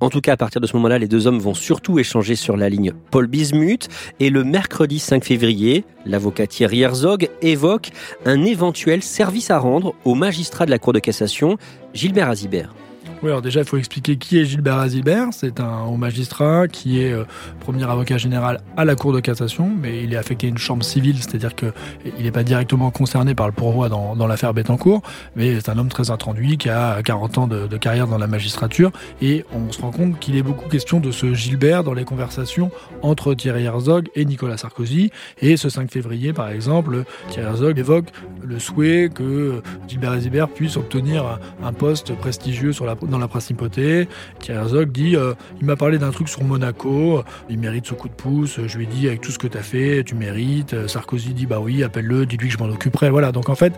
En 0.00 0.10
tout 0.10 0.20
cas, 0.20 0.32
à 0.32 0.36
partir 0.36 0.60
de 0.60 0.66
ce 0.66 0.76
moment-là, 0.76 0.98
les 0.98 1.08
deux 1.08 1.26
hommes 1.26 1.40
vont 1.40 1.54
surtout 1.54 1.98
échanger 1.98 2.36
sur 2.36 2.56
la 2.56 2.68
ligne 2.68 2.92
Paul 3.10 3.26
Bismuth. 3.26 3.88
Et 4.20 4.30
le 4.30 4.44
mercredi 4.44 5.00
5 5.00 5.24
février, 5.24 5.84
l'avocat 6.06 6.46
Thierry 6.46 6.82
Herzog 6.82 7.28
évoque 7.42 7.90
un 8.24 8.44
éventuel 8.44 9.02
service 9.02 9.50
à 9.50 9.58
rendre 9.58 9.94
au 10.04 10.14
magistrat 10.14 10.66
de 10.66 10.70
la 10.70 10.78
Cour 10.78 10.92
de 10.92 11.00
cassation, 11.00 11.58
Gilbert 11.94 12.30
Azibert. 12.30 12.74
Oui, 13.20 13.30
alors 13.30 13.42
déjà, 13.42 13.60
il 13.60 13.66
faut 13.66 13.78
expliquer 13.78 14.16
qui 14.16 14.38
est 14.38 14.44
Gilbert 14.44 14.78
Azilbert. 14.78 15.28
C'est 15.32 15.58
un 15.58 15.80
haut 15.86 15.96
magistrat 15.96 16.68
qui 16.68 17.02
est 17.02 17.12
euh, 17.12 17.24
premier 17.58 17.82
avocat 17.82 18.16
général 18.16 18.60
à 18.76 18.84
la 18.84 18.94
Cour 18.94 19.12
de 19.12 19.18
cassation, 19.18 19.68
mais 19.76 20.04
il 20.04 20.14
est 20.14 20.16
affecté 20.16 20.46
à 20.46 20.50
une 20.50 20.58
chambre 20.58 20.84
civile, 20.84 21.16
c'est-à-dire 21.16 21.56
qu'il 21.56 21.72
n'est 22.20 22.30
pas 22.30 22.44
directement 22.44 22.92
concerné 22.92 23.34
par 23.34 23.48
le 23.48 23.52
pourvoi 23.52 23.88
dans, 23.88 24.26
l'affaire 24.28 24.54
Bettencourt, 24.54 25.02
mais 25.34 25.58
c'est 25.58 25.68
un 25.68 25.78
homme 25.78 25.88
très 25.88 26.12
introduit 26.12 26.58
qui 26.58 26.68
a 26.68 27.02
40 27.02 27.38
ans 27.38 27.46
de, 27.48 27.66
de, 27.66 27.76
carrière 27.76 28.06
dans 28.06 28.18
la 28.18 28.28
magistrature, 28.28 28.92
et 29.20 29.44
on 29.52 29.72
se 29.72 29.80
rend 29.80 29.90
compte 29.90 30.20
qu'il 30.20 30.36
est 30.36 30.42
beaucoup 30.42 30.68
question 30.68 31.00
de 31.00 31.10
ce 31.10 31.34
Gilbert 31.34 31.82
dans 31.82 31.94
les 31.94 32.04
conversations 32.04 32.70
entre 33.02 33.34
Thierry 33.34 33.64
Herzog 33.64 34.10
et 34.14 34.24
Nicolas 34.26 34.58
Sarkozy. 34.58 35.10
Et 35.40 35.56
ce 35.56 35.68
5 35.68 35.90
février, 35.90 36.32
par 36.32 36.50
exemple, 36.50 37.04
Thierry 37.30 37.48
Herzog 37.48 37.78
évoque 37.78 38.10
le 38.44 38.60
souhait 38.60 39.10
que 39.12 39.60
Gilbert 39.88 40.12
Azilbert 40.12 40.48
puisse 40.48 40.76
obtenir 40.76 41.40
un 41.64 41.72
poste 41.72 42.14
prestigieux 42.14 42.72
sur 42.72 42.84
la 42.84 42.94
dans 43.08 43.18
la 43.18 43.28
principauté. 43.28 44.08
Thierry 44.40 44.60
Herzog 44.60 44.92
dit 44.92 45.16
euh, 45.16 45.34
il 45.60 45.66
m'a 45.66 45.76
parlé 45.76 45.98
d'un 45.98 46.10
truc 46.10 46.28
sur 46.28 46.44
Monaco, 46.44 47.22
il 47.48 47.58
mérite 47.58 47.86
ce 47.86 47.94
coup 47.94 48.08
de 48.08 48.14
pouce. 48.14 48.60
Je 48.66 48.76
lui 48.76 48.84
ai 48.84 48.86
dit 48.86 49.08
avec 49.08 49.20
tout 49.20 49.30
ce 49.30 49.38
que 49.38 49.46
tu 49.46 49.58
as 49.58 49.62
fait, 49.62 50.04
tu 50.04 50.14
mérites. 50.14 50.86
Sarkozy 50.86 51.34
dit 51.34 51.46
bah 51.46 51.60
oui, 51.60 51.82
appelle-le, 51.82 52.26
dis-lui 52.26 52.48
que 52.48 52.54
je 52.54 52.58
m'en 52.58 52.70
occuperai. 52.70 53.10
Voilà, 53.10 53.32
donc 53.32 53.48
en 53.48 53.54
fait, 53.54 53.72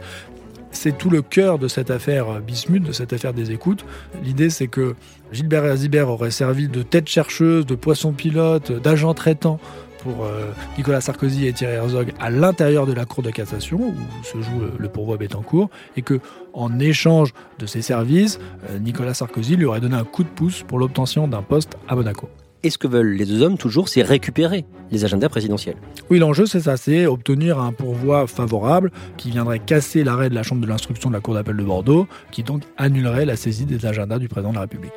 c'est 0.73 0.97
tout 0.97 1.11
le 1.11 1.23
cœur 1.23 1.59
de 1.59 1.69
cette 1.69 1.91
affaire 1.91 2.41
Bismuth, 2.41 2.85
de 2.85 2.93
cette 2.93 3.13
affaire 3.13 3.33
des 3.33 3.51
écoutes. 3.51 3.85
L'idée, 4.23 4.51
c'est 4.51 4.69
que 4.69 4.95
Gilbert 5.33 5.65
Azibert 5.65 6.09
aurait 6.09 6.31
servi 6.31 6.69
de 6.69 6.83
tête 6.83 7.09
chercheuse, 7.09 7.67
de 7.67 7.75
poisson 7.75 8.13
pilote, 8.13 8.73
d'agent 8.73 9.15
traitant 9.15 9.61
pour 10.03 10.25
euh, 10.25 10.53
Nicolas 10.77 11.01
Sarkozy 11.01 11.47
et 11.47 11.53
Thierry 11.53 11.75
Herzog 11.75 12.13
à 12.21 12.31
l'intérieur 12.31 12.87
de 12.87 12.93
la 12.93 13.05
Cour 13.05 13.23
de 13.23 13.31
cassation 13.31 13.79
où 13.79 13.95
se 14.25 14.41
joue 14.41 14.63
le 14.79 14.89
pourvoi 14.89 15.17
Bettencourt 15.17 15.71
et 15.97 16.03
que 16.03 16.21
en 16.53 16.79
échange 16.79 17.33
de 17.59 17.67
ses 17.67 17.83
services, 17.83 18.39
euh, 18.71 18.79
Nicolas 18.79 19.15
Sarkozy 19.15 19.57
lui 19.57 19.65
aurait 19.65 19.81
donné 19.81 19.97
un 19.97 20.05
coup 20.05 20.25
de 20.25 20.29
pouce 20.29 20.63
pour 20.63 20.79
l'obtention 20.79 21.29
d'un 21.29 21.43
poste 21.43 21.77
à 21.89 21.95
Monaco. 21.95 22.29
Et 22.63 22.69
ce 22.69 22.77
que 22.77 22.87
veulent 22.87 23.15
les 23.15 23.25
deux 23.25 23.41
hommes 23.41 23.57
toujours, 23.57 23.89
c'est 23.89 24.03
récupérer 24.03 24.67
les 24.91 25.05
agendas 25.07 25.31
présidentiels? 25.31 25.77
Oui, 26.11 26.19
l'enjeu, 26.19 26.45
c'est 26.45 26.61
ça, 26.61 26.77
c'est 26.77 27.07
obtenir 27.07 27.59
un 27.59 27.73
pourvoi 27.73 28.27
favorable 28.27 28.93
qui 29.17 29.31
viendrait 29.31 29.61
casser 29.61 30.05
l'arrêt 30.05 30.29
de 30.29 30.35
la 30.35 30.43
Chambre 30.43 30.61
de 30.61 30.67
l'instruction 30.67 31.09
de 31.09 31.15
la 31.15 31.21
Cour 31.21 31.35
d'appel 31.35 31.57
de 31.57 31.63
Bordeaux, 31.63 32.07
qui 32.31 32.43
donc 32.43 32.63
annulerait 32.77 33.25
la 33.25 33.37
saisie 33.37 33.65
des 33.65 33.87
agendas 33.87 34.19
du 34.19 34.29
président 34.29 34.51
de 34.51 34.57
la 34.57 34.63
République. 34.63 34.93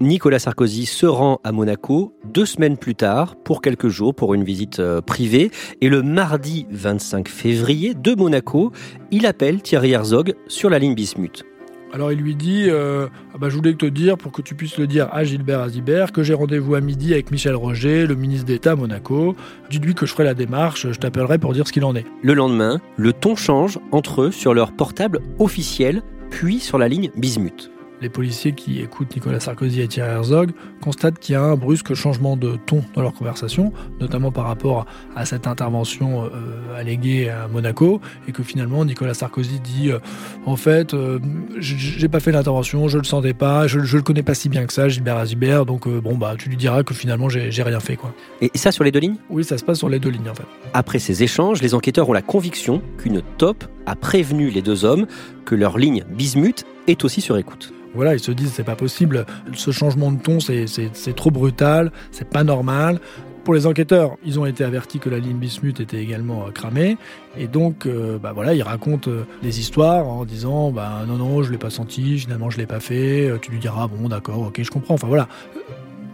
Nicolas 0.00 0.38
Sarkozy 0.38 0.86
se 0.86 1.06
rend 1.06 1.40
à 1.42 1.50
Monaco 1.50 2.14
deux 2.24 2.46
semaines 2.46 2.76
plus 2.76 2.94
tard 2.94 3.34
pour 3.34 3.60
quelques 3.60 3.88
jours 3.88 4.14
pour 4.14 4.32
une 4.34 4.44
visite 4.44 4.78
euh, 4.78 5.00
privée. 5.00 5.50
Et 5.80 5.88
le 5.88 6.02
mardi 6.02 6.66
25 6.70 7.28
février 7.28 7.94
de 7.94 8.14
Monaco, 8.14 8.70
il 9.10 9.26
appelle 9.26 9.60
Thierry 9.60 9.92
Herzog 9.92 10.34
sur 10.46 10.70
la 10.70 10.78
ligne 10.78 10.94
Bismuth. 10.94 11.44
Alors 11.92 12.12
il 12.12 12.20
lui 12.20 12.36
dit 12.36 12.66
euh, 12.68 13.08
ah 13.34 13.38
bah, 13.38 13.48
Je 13.48 13.56
voulais 13.56 13.74
te 13.74 13.86
dire, 13.86 14.16
pour 14.16 14.30
que 14.30 14.40
tu 14.40 14.54
puisses 14.54 14.78
le 14.78 14.86
dire 14.86 15.08
à 15.10 15.24
Gilbert 15.24 15.60
Azibert, 15.60 16.12
que 16.12 16.22
j'ai 16.22 16.34
rendez-vous 16.34 16.76
à 16.76 16.80
midi 16.80 17.12
avec 17.12 17.32
Michel 17.32 17.56
Roger, 17.56 18.06
le 18.06 18.14
ministre 18.14 18.46
d'État 18.46 18.72
à 18.72 18.76
Monaco. 18.76 19.34
Dis-lui 19.68 19.94
que 19.94 20.06
je 20.06 20.12
ferai 20.12 20.24
la 20.24 20.34
démarche, 20.34 20.92
je 20.92 20.98
t'appellerai 20.98 21.38
pour 21.38 21.54
dire 21.54 21.66
ce 21.66 21.72
qu'il 21.72 21.84
en 21.84 21.96
est. 21.96 22.04
Le 22.22 22.34
lendemain, 22.34 22.80
le 22.96 23.12
ton 23.12 23.34
change 23.34 23.80
entre 23.90 24.22
eux 24.22 24.30
sur 24.30 24.54
leur 24.54 24.70
portable 24.72 25.20
officiel, 25.40 26.02
puis 26.30 26.60
sur 26.60 26.78
la 26.78 26.86
ligne 26.86 27.10
Bismuth 27.16 27.70
les 28.00 28.08
policiers 28.08 28.52
qui 28.52 28.80
écoutent 28.80 29.14
Nicolas 29.14 29.40
Sarkozy 29.40 29.80
et 29.80 29.88
Thierry 29.88 30.10
Herzog 30.10 30.50
constatent 30.80 31.18
qu'il 31.18 31.34
y 31.34 31.36
a 31.36 31.42
un 31.42 31.56
brusque 31.56 31.94
changement 31.94 32.36
de 32.36 32.56
ton 32.66 32.82
dans 32.94 33.02
leur 33.02 33.12
conversation, 33.12 33.72
notamment 34.00 34.30
par 34.30 34.46
rapport 34.46 34.86
à 35.16 35.24
cette 35.24 35.46
intervention 35.46 36.24
euh, 36.24 36.78
alléguée 36.78 37.28
à 37.28 37.48
Monaco, 37.48 38.00
et 38.26 38.32
que 38.32 38.42
finalement 38.42 38.84
Nicolas 38.84 39.14
Sarkozy 39.14 39.60
dit 39.60 39.90
euh, 39.90 39.98
en 40.46 40.56
fait, 40.56 40.94
euh, 40.94 41.18
j'ai 41.58 42.08
pas 42.08 42.20
fait 42.20 42.32
l'intervention, 42.32 42.88
je 42.88 42.98
le 42.98 43.04
sentais 43.04 43.34
pas, 43.34 43.66
je, 43.66 43.80
je, 43.80 43.96
le 43.96 44.02
connais 44.02 44.22
pas 44.22 44.34
si 44.34 44.48
bien 44.48 44.66
que 44.66 44.72
ça, 44.72 44.88
Gilbert 44.88 45.16
Azibert, 45.16 45.66
donc 45.66 45.88
bon 45.88 46.16
bah 46.16 46.34
tu 46.38 46.48
lui 46.48 46.56
diras 46.56 46.82
que 46.82 46.94
finalement 46.94 47.28
j'ai 47.28 47.62
rien 47.62 47.80
fait 47.80 47.96
quoi. 47.96 48.14
Et 48.40 48.50
ça 48.54 48.72
sur 48.72 48.84
les 48.84 48.92
deux 48.92 49.00
lignes? 49.00 49.16
Oui, 49.30 49.44
ça 49.44 49.58
se 49.58 49.64
passe 49.64 49.78
sur 49.78 49.88
les 49.88 49.98
deux 49.98 50.10
lignes 50.10 50.30
en 50.30 50.34
fait. 50.34 50.46
Après 50.72 50.98
ces 50.98 51.22
échanges, 51.22 51.60
les 51.62 51.74
enquêteurs 51.74 52.08
ont 52.08 52.12
la 52.12 52.22
conviction 52.22 52.82
qu'une 52.98 53.22
top 53.38 53.64
a 53.86 53.96
prévenu 53.96 54.50
les 54.50 54.62
deux 54.62 54.84
hommes 54.84 55.06
que 55.44 55.54
leur 55.54 55.78
ligne 55.78 56.04
bismuth 56.10 56.64
est 56.86 57.04
aussi 57.04 57.20
sur 57.20 57.36
écoute 57.36 57.72
voilà, 57.94 58.14
ils 58.14 58.20
se 58.20 58.32
disent 58.32 58.52
c'est 58.52 58.64
pas 58.64 58.76
possible, 58.76 59.26
ce 59.54 59.70
changement 59.70 60.12
de 60.12 60.20
ton 60.20 60.38
c'est 60.40 61.16
trop 61.16 61.30
brutal, 61.30 61.92
c'est 62.10 62.28
pas 62.28 62.44
normal. 62.44 63.00
Pour 63.44 63.54
les 63.54 63.66
enquêteurs, 63.66 64.16
ils 64.26 64.38
ont 64.38 64.44
été 64.44 64.62
avertis 64.62 64.98
que 64.98 65.08
la 65.08 65.18
ligne 65.18 65.38
bismuth 65.38 65.80
était 65.80 66.02
également 66.02 66.46
euh, 66.46 66.50
cramée, 66.50 66.98
et 67.38 67.46
donc 67.46 67.86
euh, 67.86 68.18
bah 68.18 68.32
voilà, 68.34 68.52
ils 68.52 68.62
racontent 68.62 69.10
euh, 69.10 69.24
des 69.42 69.58
histoires 69.58 70.06
en 70.06 70.26
disant 70.26 70.70
bah 70.70 71.04
non 71.08 71.16
non 71.16 71.42
je 71.42 71.50
l'ai 71.50 71.56
pas 71.56 71.70
senti, 71.70 72.18
finalement 72.18 72.50
je 72.50 72.58
l'ai 72.58 72.66
pas 72.66 72.80
fait, 72.80 73.32
tu 73.40 73.50
lui 73.50 73.58
diras 73.58 73.88
bon 73.88 74.10
d'accord, 74.10 74.40
ok 74.40 74.60
je 74.62 74.70
comprends. 74.70 74.94
Enfin 74.94 75.06
voilà, 75.06 75.28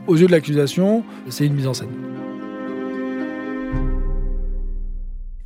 aux 0.06 0.16
yeux 0.16 0.26
de 0.26 0.32
l'accusation, 0.32 1.02
c'est 1.28 1.46
une 1.46 1.54
mise 1.54 1.66
en 1.66 1.74
scène. 1.74 1.88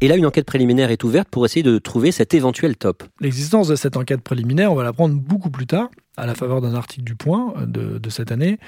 Et 0.01 0.07
là, 0.07 0.17
une 0.17 0.27
enquête 0.27 0.47
préliminaire 0.47 0.93
est 0.93 1.03
ouverte 1.03 1.29
pour 1.29 1.45
essayer 1.45 1.65
de 1.65 1.79
trouver 1.79 2.13
cet 2.13 2.33
éventuel 2.33 2.77
top. 2.77 3.03
L'existence 3.21 3.67
de 3.67 3.75
cette 3.75 3.97
enquête 3.97 4.21
préliminaire, 4.21 4.71
on 4.73 4.77
va 4.77 4.85
la 4.85 4.93
prendre 4.93 5.17
beaucoup 5.17 5.51
plus 5.51 5.67
tard, 5.67 5.89
à 6.17 6.25
la 6.25 6.37
faveur 6.37 6.61
d'un 6.61 6.75
article 6.75 7.03
du 7.03 7.17
Point 7.17 7.53
euh, 7.57 7.99
de, 7.99 8.11
cette 8.11 8.31
année. 8.31 8.59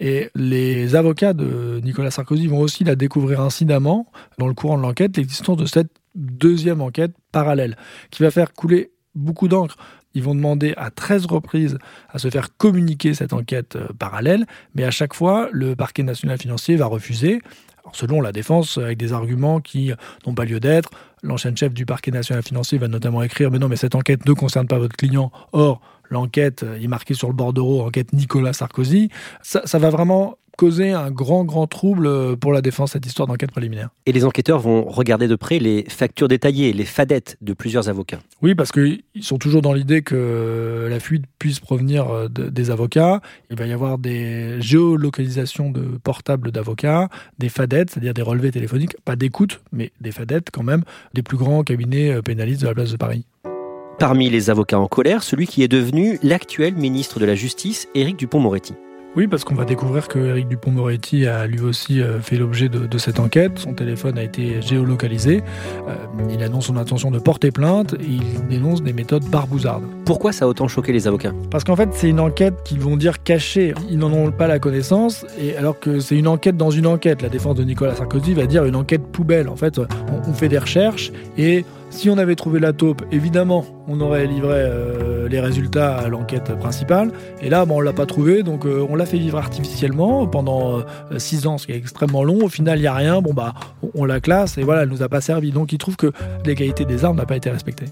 Et 0.00 0.30
les 0.34 0.96
avocats 0.96 1.32
de 1.32 1.80
Nicolas 1.84 2.10
Sarkozy 2.10 2.48
vont 2.48 2.58
aussi 2.58 2.82
la 2.82 2.96
découvrir 2.96 3.40
incidemment, 3.40 4.06
dans 4.38 4.48
le 4.48 4.54
courant 4.54 4.76
de 4.78 4.82
l'enquête, 4.82 5.16
l'existence 5.16 5.56
de 5.56 5.66
cette 5.66 5.92
deuxième 6.16 6.80
enquête 6.80 7.12
parallèle, 7.30 7.76
qui 8.10 8.24
va 8.24 8.32
faire 8.32 8.52
couler 8.52 8.90
beaucoup 9.14 9.46
d'encre. 9.46 9.76
Ils 10.14 10.24
vont 10.24 10.34
demander 10.34 10.74
à 10.76 10.90
13 10.90 11.26
reprises 11.26 11.78
à 12.08 12.18
se 12.18 12.30
faire 12.30 12.56
communiquer 12.56 13.14
cette 13.14 13.32
enquête 13.32 13.76
euh, 13.76 13.86
parallèle, 13.96 14.44
mais 14.74 14.82
à 14.82 14.90
chaque 14.90 15.14
fois, 15.14 15.48
le 15.52 15.76
parquet 15.76 16.02
national 16.02 16.36
financier 16.36 16.74
va 16.74 16.86
refuser. 16.86 17.40
Selon 17.92 18.20
la 18.20 18.32
défense, 18.32 18.78
avec 18.78 18.98
des 18.98 19.12
arguments 19.12 19.60
qui 19.60 19.92
n'ont 20.26 20.34
pas 20.34 20.44
lieu 20.44 20.60
d'être, 20.60 20.90
l'ancien 21.22 21.54
chef 21.54 21.72
du 21.72 21.86
parquet 21.86 22.10
national 22.10 22.42
financier 22.42 22.78
va 22.78 22.88
notamment 22.88 23.22
écrire 23.22 23.50
Mais 23.50 23.58
non, 23.58 23.68
mais 23.68 23.76
cette 23.76 23.94
enquête 23.94 24.26
ne 24.26 24.32
concerne 24.32 24.66
pas 24.66 24.78
votre 24.78 24.96
client. 24.96 25.30
Or, 25.52 25.80
l'enquête 26.08 26.62
est 26.62 26.88
marquée 26.88 27.14
sur 27.14 27.28
le 27.28 27.34
bordereau, 27.34 27.82
enquête 27.82 28.12
Nicolas 28.12 28.52
Sarkozy. 28.52 29.10
Ça, 29.42 29.62
ça 29.64 29.78
va 29.78 29.90
vraiment 29.90 30.36
causer 30.60 30.90
un 30.90 31.10
grand, 31.10 31.46
grand 31.46 31.66
trouble 31.66 32.36
pour 32.36 32.52
la 32.52 32.60
défense, 32.60 32.92
cette 32.92 33.06
histoire 33.06 33.26
d'enquête 33.26 33.50
préliminaire. 33.50 33.88
Et 34.04 34.12
les 34.12 34.26
enquêteurs 34.26 34.58
vont 34.58 34.84
regarder 34.84 35.26
de 35.26 35.34
près 35.34 35.58
les 35.58 35.86
factures 35.88 36.28
détaillées, 36.28 36.74
les 36.74 36.84
fadettes 36.84 37.38
de 37.40 37.54
plusieurs 37.54 37.88
avocats. 37.88 38.18
Oui, 38.42 38.54
parce 38.54 38.70
qu'ils 38.70 39.00
sont 39.22 39.38
toujours 39.38 39.62
dans 39.62 39.72
l'idée 39.72 40.02
que 40.02 40.86
la 40.90 41.00
fuite 41.00 41.24
puisse 41.38 41.60
provenir 41.60 42.10
euh, 42.10 42.28
des 42.28 42.70
avocats. 42.70 43.22
Il 43.50 43.56
va 43.56 43.64
y 43.64 43.72
avoir 43.72 43.96
des 43.96 44.60
géolocalisations 44.60 45.70
de 45.70 45.80
portables 46.04 46.52
d'avocats, 46.52 47.08
des 47.38 47.48
fadettes, 47.48 47.92
c'est-à-dire 47.92 48.12
des 48.12 48.20
relevés 48.20 48.50
téléphoniques, 48.50 48.96
pas 49.02 49.16
d'écoute, 49.16 49.62
mais 49.72 49.92
des 50.02 50.12
fadettes 50.12 50.50
quand 50.52 50.62
même, 50.62 50.82
des 51.14 51.22
plus 51.22 51.38
grands 51.38 51.62
cabinets 51.62 52.12
euh, 52.12 52.20
pénalistes 52.20 52.60
de 52.60 52.66
la 52.66 52.74
place 52.74 52.92
de 52.92 52.98
Paris. 52.98 53.24
Parmi 53.98 54.28
les 54.28 54.50
avocats 54.50 54.78
en 54.78 54.88
colère, 54.88 55.22
celui 55.22 55.46
qui 55.46 55.62
est 55.62 55.68
devenu 55.68 56.18
l'actuel 56.22 56.74
ministre 56.74 57.18
de 57.18 57.24
la 57.24 57.34
Justice, 57.34 57.88
Éric 57.94 58.18
Dupont-Moretti. 58.18 58.74
Oui, 59.16 59.26
parce 59.26 59.42
qu'on 59.42 59.56
va 59.56 59.64
découvrir 59.64 60.06
que 60.06 60.20
Eric 60.20 60.46
Dupont-Moretti 60.46 61.26
a 61.26 61.48
lui 61.48 61.60
aussi 61.60 62.00
euh, 62.00 62.20
fait 62.20 62.36
l'objet 62.36 62.68
de, 62.68 62.98
cette 62.98 63.18
enquête. 63.18 63.58
Son 63.58 63.74
téléphone 63.74 64.16
a 64.16 64.22
été 64.22 64.62
géolocalisé. 64.62 65.42
Euh, 65.88 65.94
il 66.30 66.40
annonce 66.44 66.66
son 66.66 66.76
intention 66.76 67.10
de 67.10 67.18
porter 67.18 67.50
plainte 67.50 67.94
et 67.94 68.06
il 68.06 68.46
dénonce 68.48 68.84
des 68.84 68.92
méthodes 68.92 69.24
barbouzardes. 69.24 69.82
Pourquoi 70.04 70.30
ça 70.30 70.44
a 70.44 70.48
autant 70.48 70.68
choqué 70.68 70.92
les 70.92 71.08
avocats? 71.08 71.32
Parce 71.50 71.64
qu'en 71.64 71.74
fait, 71.74 71.88
c'est 71.92 72.08
une 72.08 72.20
enquête 72.20 72.62
qu'ils 72.64 72.78
vont 72.78 72.96
dire 72.96 73.24
cachée. 73.24 73.74
Ils 73.90 73.98
n'en 73.98 74.12
ont 74.12 74.30
pas 74.30 74.46
la 74.46 74.60
connaissance, 74.60 75.26
et 75.40 75.56
alors 75.56 75.80
que 75.80 75.98
c'est 75.98 76.16
une 76.16 76.28
enquête 76.28 76.56
dans 76.56 76.70
une 76.70 76.86
enquête. 76.86 77.20
La 77.20 77.28
défense 77.28 77.56
de 77.56 77.64
Nicolas 77.64 77.96
Sarkozy 77.96 78.34
va 78.34 78.46
dire 78.46 78.64
une 78.64 78.76
enquête 78.76 79.02
poubelle. 79.02 79.48
En 79.48 79.56
fait, 79.56 79.80
on, 79.80 80.32
fait 80.34 80.48
des 80.48 80.58
recherches 80.58 81.10
et 81.36 81.64
si 81.90 82.08
on 82.08 82.18
avait 82.18 82.36
trouvé 82.36 82.60
la 82.60 82.72
taupe, 82.72 83.02
évidemment, 83.10 83.64
on 83.88 84.00
aurait 84.00 84.26
livré 84.26 84.58
euh, 84.58 85.28
les 85.28 85.40
résultats 85.40 85.96
à 85.96 86.08
l'enquête 86.08 86.56
principale. 86.56 87.10
Et 87.42 87.50
là, 87.50 87.64
bon, 87.66 87.78
on 87.78 87.80
l'a 87.80 87.92
pas 87.92 88.06
trouvé, 88.06 88.42
donc 88.42 88.64
euh, 88.64 88.86
on 88.88 88.94
l'a 88.94 89.06
fait 89.06 89.18
vivre 89.18 89.38
artificiellement 89.38 90.26
pendant 90.26 90.78
euh, 90.78 91.18
six 91.18 91.46
ans, 91.46 91.58
ce 91.58 91.66
qui 91.66 91.72
est 91.72 91.76
extrêmement 91.76 92.22
long. 92.22 92.44
Au 92.44 92.48
final, 92.48 92.78
il 92.78 92.82
y 92.82 92.86
a 92.86 92.94
rien. 92.94 93.20
Bon 93.20 93.34
bah, 93.34 93.54
on, 93.94 94.04
la 94.04 94.20
classe 94.20 94.56
et 94.56 94.62
voilà, 94.62 94.82
elle 94.82 94.88
nous 94.88 95.02
a 95.02 95.08
pas 95.08 95.20
servi. 95.20 95.50
Donc, 95.50 95.72
il 95.72 95.78
trouve 95.78 95.96
que 95.96 96.12
l'égalité 96.44 96.84
des 96.84 97.04
armes 97.04 97.16
n'a 97.16 97.26
pas 97.26 97.36
été 97.36 97.50
respectée. 97.50 97.86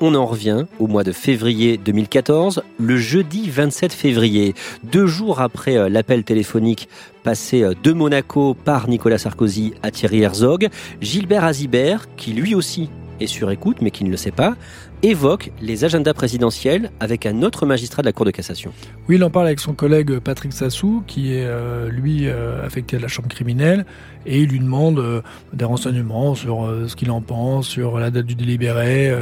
On 0.00 0.14
en 0.14 0.26
revient 0.26 0.66
au 0.78 0.88
mois 0.88 1.04
de 1.04 1.12
février 1.12 1.78
2014, 1.78 2.62
le 2.78 2.98
jeudi 2.98 3.48
27 3.48 3.94
février, 3.94 4.54
deux 4.84 5.06
jours 5.06 5.40
après 5.40 5.78
euh, 5.78 5.88
l'appel 5.88 6.22
téléphonique 6.22 6.90
passé 7.22 7.62
euh, 7.62 7.72
de 7.82 7.92
Monaco 7.92 8.52
par 8.52 8.90
Nicolas 8.90 9.16
Sarkozy 9.16 9.72
à 9.82 9.90
Thierry 9.90 10.20
Herzog, 10.20 10.68
Gilbert 11.00 11.44
Azibert, 11.44 12.14
qui 12.16 12.34
lui 12.34 12.54
aussi 12.54 12.90
est 13.20 13.26
sur 13.26 13.50
écoute 13.50 13.78
mais 13.80 13.90
qui 13.90 14.04
ne 14.04 14.10
le 14.10 14.16
sait 14.16 14.30
pas, 14.30 14.56
évoque 15.02 15.52
les 15.60 15.84
agendas 15.84 16.14
présidentiels 16.14 16.90
avec 17.00 17.26
un 17.26 17.42
autre 17.42 17.66
magistrat 17.66 18.02
de 18.02 18.06
la 18.06 18.12
Cour 18.12 18.26
de 18.26 18.30
cassation. 18.30 18.72
Oui, 19.08 19.16
il 19.16 19.24
en 19.24 19.30
parle 19.30 19.46
avec 19.46 19.60
son 19.60 19.74
collègue 19.74 20.18
Patrick 20.18 20.52
Sassou, 20.52 21.02
qui 21.06 21.32
est 21.32 21.44
euh, 21.44 21.88
lui 21.90 22.26
euh, 22.26 22.64
affecté 22.64 22.96
à 22.96 23.00
la 23.00 23.08
chambre 23.08 23.28
criminelle, 23.28 23.84
et 24.24 24.40
il 24.40 24.48
lui 24.48 24.58
demande 24.58 24.98
euh, 24.98 25.22
des 25.52 25.64
renseignements 25.64 26.34
sur 26.34 26.68
ce 26.86 26.96
qu'il 26.96 27.10
en 27.10 27.20
pense, 27.20 27.68
sur 27.68 27.98
la 27.98 28.10
date 28.10 28.26
du 28.26 28.34
délibéré, 28.34 29.14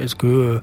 est-ce 0.00 0.14
que 0.14 0.60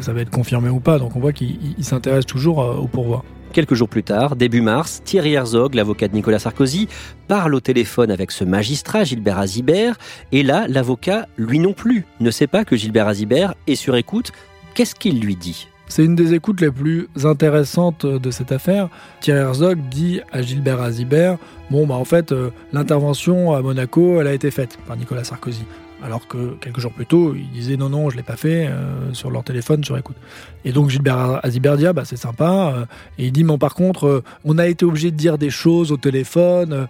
ça 0.00 0.12
va 0.12 0.20
être 0.20 0.30
confirmé 0.30 0.68
ou 0.68 0.80
pas. 0.80 0.98
Donc 0.98 1.16
on 1.16 1.20
voit 1.20 1.32
qu'il 1.32 1.58
s'intéresse 1.80 2.26
toujours 2.26 2.58
au 2.58 2.86
pourvoi. 2.86 3.24
Quelques 3.52 3.74
jours 3.74 3.88
plus 3.88 4.02
tard, 4.02 4.36
début 4.36 4.60
mars, 4.60 5.00
Thierry 5.04 5.32
Herzog, 5.32 5.74
l'avocat 5.74 6.08
de 6.08 6.14
Nicolas 6.14 6.38
Sarkozy, 6.38 6.86
parle 7.28 7.54
au 7.54 7.60
téléphone 7.60 8.10
avec 8.10 8.30
ce 8.30 8.44
magistrat, 8.44 9.04
Gilbert 9.04 9.38
Azibert, 9.38 9.96
et 10.32 10.42
là, 10.42 10.66
l'avocat, 10.68 11.26
lui 11.38 11.58
non 11.58 11.72
plus, 11.72 12.04
ne 12.20 12.30
sait 12.30 12.46
pas 12.46 12.64
que 12.64 12.76
Gilbert 12.76 13.08
Azibert 13.08 13.54
est 13.66 13.74
sur 13.74 13.96
écoute. 13.96 14.32
Qu'est-ce 14.74 14.94
qu'il 14.94 15.20
lui 15.20 15.34
dit? 15.34 15.68
C'est 15.88 16.04
une 16.04 16.14
des 16.14 16.34
écoutes 16.34 16.60
les 16.60 16.70
plus 16.70 17.08
intéressantes 17.24 18.04
de 18.04 18.30
cette 18.30 18.52
affaire. 18.52 18.90
Thierry 19.20 19.40
Herzog 19.40 19.78
dit 19.88 20.20
à 20.30 20.42
Gilbert 20.42 20.82
Azibert 20.82 21.38
Bon, 21.70 21.86
bah 21.86 21.94
en 21.94 22.04
fait, 22.04 22.32
euh, 22.32 22.50
l'intervention 22.72 23.54
à 23.54 23.62
Monaco, 23.62 24.20
elle 24.20 24.26
a 24.26 24.34
été 24.34 24.50
faite 24.50 24.78
par 24.86 24.96
Nicolas 24.96 25.24
Sarkozy. 25.24 25.64
Alors 26.02 26.28
que 26.28 26.54
quelques 26.60 26.78
jours 26.78 26.92
plus 26.92 27.06
tôt, 27.06 27.34
ils 27.34 27.50
disaient 27.50 27.76
non, 27.76 27.88
non, 27.88 28.08
je 28.08 28.14
ne 28.14 28.20
l'ai 28.20 28.24
pas 28.24 28.36
fait 28.36 28.66
euh, 28.68 29.12
sur 29.12 29.30
leur 29.30 29.42
téléphone, 29.42 29.82
sur 29.82 29.98
écoute. 29.98 30.16
Et 30.64 30.72
donc 30.72 30.90
Gilbert 30.90 31.40
Aziberdia, 31.44 31.92
bah, 31.92 32.04
c'est 32.04 32.16
sympa. 32.16 32.72
Euh, 32.74 32.84
et 33.18 33.26
il 33.26 33.32
dit, 33.32 33.42
mais 33.42 33.58
par 33.58 33.74
contre, 33.74 34.06
euh, 34.06 34.24
on 34.44 34.58
a 34.58 34.68
été 34.68 34.84
obligé 34.84 35.10
de 35.10 35.16
dire 35.16 35.38
des 35.38 35.50
choses 35.50 35.90
au 35.90 35.96
téléphone, 35.96 36.86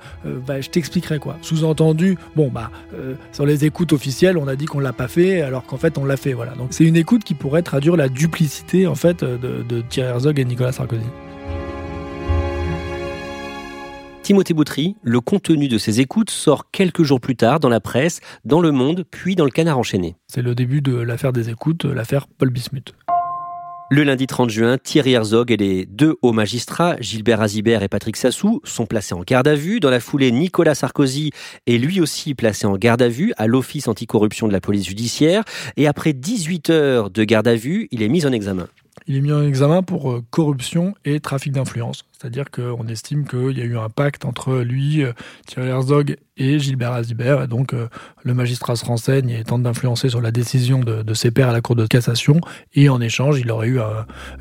bah, 0.47 0.61
je 0.61 0.69
t'expliquerai 0.69 1.19
quoi. 1.19 1.37
Sous-entendu, 1.43 2.19
bon, 2.37 2.49
bah, 2.49 2.71
sur 3.33 3.47
les 3.47 3.65
écoutes 3.65 3.93
officielles, 3.93 4.37
on 4.37 4.49
a 4.49 4.57
dit 4.57 4.67
qu'on 4.67 4.79
ne 4.79 4.85
l'a 4.85 4.93
pas 4.93 5.09
fait, 5.09 5.41
alors 5.41 5.65
qu'en 5.65 5.79
fait, 5.79 5.97
on 5.97 6.05
l'a 6.05 6.17
fait. 6.17 6.35
Voilà. 6.35 6.53
Donc 6.53 6.69
c'est 6.71 6.85
une 6.85 6.97
écoute 6.97 7.25
qui 7.25 7.35
pourrait 7.35 7.63
traduire 7.63 7.97
la 7.97 8.09
duplicité 8.09 8.87
en 8.87 8.95
fait 8.95 9.25
de, 9.25 9.63
de 9.67 9.81
Thierry 9.81 10.11
Herzog 10.11 10.39
et 10.39 10.45
Nicolas 10.45 10.73
Sarkozy. 10.73 11.07
Timothée 14.29 14.53
Boutry, 14.53 14.95
le 15.03 15.23
contenu 15.23 15.69
de 15.69 15.79
ses 15.79 16.01
écoutes 16.01 16.29
sort 16.29 16.71
quelques 16.71 17.03
jours 17.03 17.19
plus 17.19 17.35
tard 17.35 17.61
dans 17.61 17.71
la 17.71 17.81
presse, 17.81 18.21
dans 18.45 18.61
Le 18.61 18.73
Monde, 18.73 19.07
puis 19.11 19.37
dans 19.37 19.47
le 19.47 19.51
Canard 19.51 19.79
enchaîné. 19.79 20.17
C'est 20.27 20.43
le 20.43 20.55
début 20.55 20.83
de 20.83 20.95
l'affaire 20.95 21.33
des 21.33 21.49
écoutes, 21.49 21.87
l'affaire 21.87 22.27
Paul 22.37 22.51
Bismuth. 22.51 22.93
Le 23.91 24.03
lundi 24.03 24.27
30 24.27 24.51
juin, 24.51 24.77
Thierry 24.77 25.15
Herzog 25.15 25.51
et 25.51 25.57
les 25.57 25.87
deux 25.87 26.17
hauts 26.21 26.35
magistrats, 26.35 26.97
Gilbert 27.01 27.41
Azibert 27.41 27.83
et 27.83 27.89
Patrick 27.89 28.19
Sassou, 28.19 28.61
sont 28.65 28.85
placés 28.85 29.15
en 29.15 29.23
garde 29.27 29.49
à 29.49 29.55
vue. 29.55 29.81
Dans 29.81 29.89
la 29.89 29.99
foulée, 29.99 30.31
Nicolas 30.31 30.75
Sarkozy 30.75 31.31
est 31.67 31.79
lui 31.79 31.99
aussi 32.03 32.35
placé 32.35 32.67
en 32.67 32.77
garde 32.77 33.01
à 33.01 33.09
vue 33.09 33.33
à 33.39 33.47
l'Office 33.47 33.89
anticorruption 33.89 34.47
de 34.47 34.53
la 34.53 34.61
police 34.61 34.87
judiciaire. 34.87 35.43
Et 35.79 35.87
après 35.87 36.13
18 36.13 36.69
heures 36.69 37.09
de 37.09 37.25
garde 37.25 37.49
à 37.49 37.55
vue, 37.55 37.89
il 37.93 38.03
est 38.03 38.09
mis 38.09 38.27
en 38.27 38.33
examen. 38.33 38.69
Il 39.11 39.17
est 39.17 39.23
mis 39.23 39.33
en 39.33 39.43
examen 39.43 39.83
pour 39.83 40.11
euh, 40.11 40.23
corruption 40.31 40.95
et 41.07 41.19
trafic 41.19 41.51
d'influence. 41.51 42.05
C'est-à-dire 42.13 42.51
qu'on 42.51 42.87
estime 42.89 43.27
qu'il 43.27 43.57
y 43.57 43.63
a 43.63 43.65
eu 43.65 43.79
un 43.79 43.89
pacte 43.89 44.27
entre 44.27 44.59
lui, 44.59 45.03
euh, 45.03 45.15
Thierry 45.47 45.69
Herzog 45.69 46.17
et 46.37 46.59
Gilbert 46.59 46.93
Azibert. 46.93 47.43
Et 47.43 47.47
donc, 47.47 47.73
euh, 47.73 47.89
le 48.23 48.35
magistrat 48.35 48.77
se 48.77 48.85
renseigne 48.85 49.31
et 49.31 49.45
tente 49.45 49.63
d'influencer 49.63 50.11
sur 50.11 50.21
la 50.21 50.31
décision 50.31 50.81
de, 50.81 51.15
ses 51.15 51.31
pairs 51.31 51.49
à 51.49 51.53
la 51.53 51.63
Cour 51.63 51.75
de 51.75 51.87
cassation. 51.87 52.39
Et 52.75 52.91
en 52.91 53.01
échange, 53.01 53.41
il 53.41 53.51
aurait 53.51 53.69
eu 53.69 53.79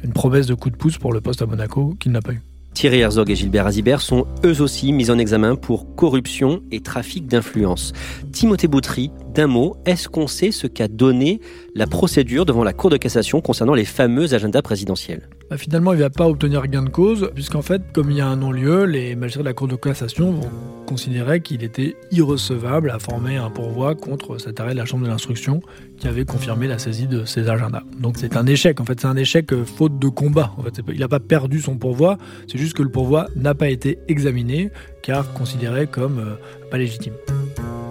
une 0.03 0.12
promesse 0.12 0.47
de 0.47 0.53
coup 0.53 0.69
de 0.69 0.75
pouce 0.75 0.97
pour 0.97 1.13
le 1.13 1.21
poste 1.21 1.41
à 1.41 1.45
Monaco 1.45 1.95
qu'il 1.97 2.12
n'a 2.12 2.21
pas 2.21 2.33
eu. 2.33 2.41
Thierry 2.77 3.00
Herzog 3.00 3.31
et 3.31 3.36
Gilbert 3.36 3.65
Azibert 3.65 4.01
sont 4.01 4.27
eux 4.45 4.62
aussi 4.62 4.93
mis 4.93 5.09
en 5.09 5.17
examen 5.17 5.55
pour 5.55 5.95
corruption 5.95 6.62
et 6.69 6.81
trafic 6.81 7.25
d'influence. 7.25 7.91
Timothée 8.31 8.67
Boutry, 8.67 9.09
d'un 9.38 9.46
mot, 9.46 9.77
est-ce 9.86 10.10
qu'on 10.10 10.25
sait 10.25 10.50
ce 10.51 10.65
qu'a 10.65 10.88
donné 10.88 11.39
la 11.75 11.86
procédure 11.86 12.44
devant 12.44 12.63
la 12.63 12.74
Cour 12.74 12.89
de 12.89 12.98
cassation 12.98 13.39
concernant 13.39 13.75
les 13.75 13.86
fameux 13.86 14.34
agendas 14.34 14.63
présidentiels? 14.63 15.29
Bah, 15.51 15.58
Finalement, 15.58 15.94
il 15.94 15.98
ne 15.98 16.01
va 16.01 16.10
pas 16.10 16.27
obtenir 16.27 16.65
gain 16.67 16.82
de 16.82 16.89
cause, 16.89 17.29
puisqu'en 17.36 17.62
fait, 17.62 17.84
comme 17.94 18.10
il 18.10 18.17
y 18.17 18.22
a 18.22 18.27
un 18.27 18.36
non-lieu, 18.36 18.86
les 18.86 19.15
magistrats 19.15 19.44
de 19.44 19.48
la 19.48 19.53
Cour 19.53 19.67
de 19.67 19.75
cassation 19.75 20.32
vont 20.32 20.50
considérer 20.88 21.41
qu'il 21.41 21.63
était 21.63 21.96
irrecevable 22.12 22.89
à 22.89 22.98
former 22.98 23.38
un 23.38 23.51
pourvoi 23.51 23.94
contre 23.94 24.39
cet 24.39 24.60
arrêt 24.60 24.72
de 24.72 24.77
la 24.77 24.86
Chambre 24.86 25.03
de 25.03 25.10
l'instruction 25.10 25.62
qui 26.00 26.08
avait 26.08 26.25
confirmé 26.25 26.67
la 26.67 26.79
saisie 26.79 27.06
de 27.06 27.24
ses 27.25 27.48
agendas. 27.48 27.84
Donc 28.00 28.15
c'est 28.17 28.38
un 28.38 28.48
échec, 28.48 28.82
en 28.82 28.86
fait, 28.86 29.00
c'est 29.00 29.08
un 29.08 29.17
échec 29.17 29.53
euh, 29.53 29.65
faute 29.65 30.00
de 30.00 30.08
combat. 30.08 30.51
Il 30.91 31.00
n'a 31.00 31.08
pas 31.08 31.20
perdu 31.20 31.62
son 31.62 31.77
pourvoi, 31.77 32.17
c'est 32.48 32.58
juste 32.58 32.74
que 32.74 32.82
le 32.82 32.89
pourvoi 32.89 33.27
n'a 33.36 33.53
pas 33.53 33.70
été 33.70 34.00
examiné, 34.08 34.72
car 35.03 35.32
considéré 35.34 35.86
comme 35.86 36.17
euh, 36.17 36.70
pas 36.72 36.79
légitime. 36.79 37.13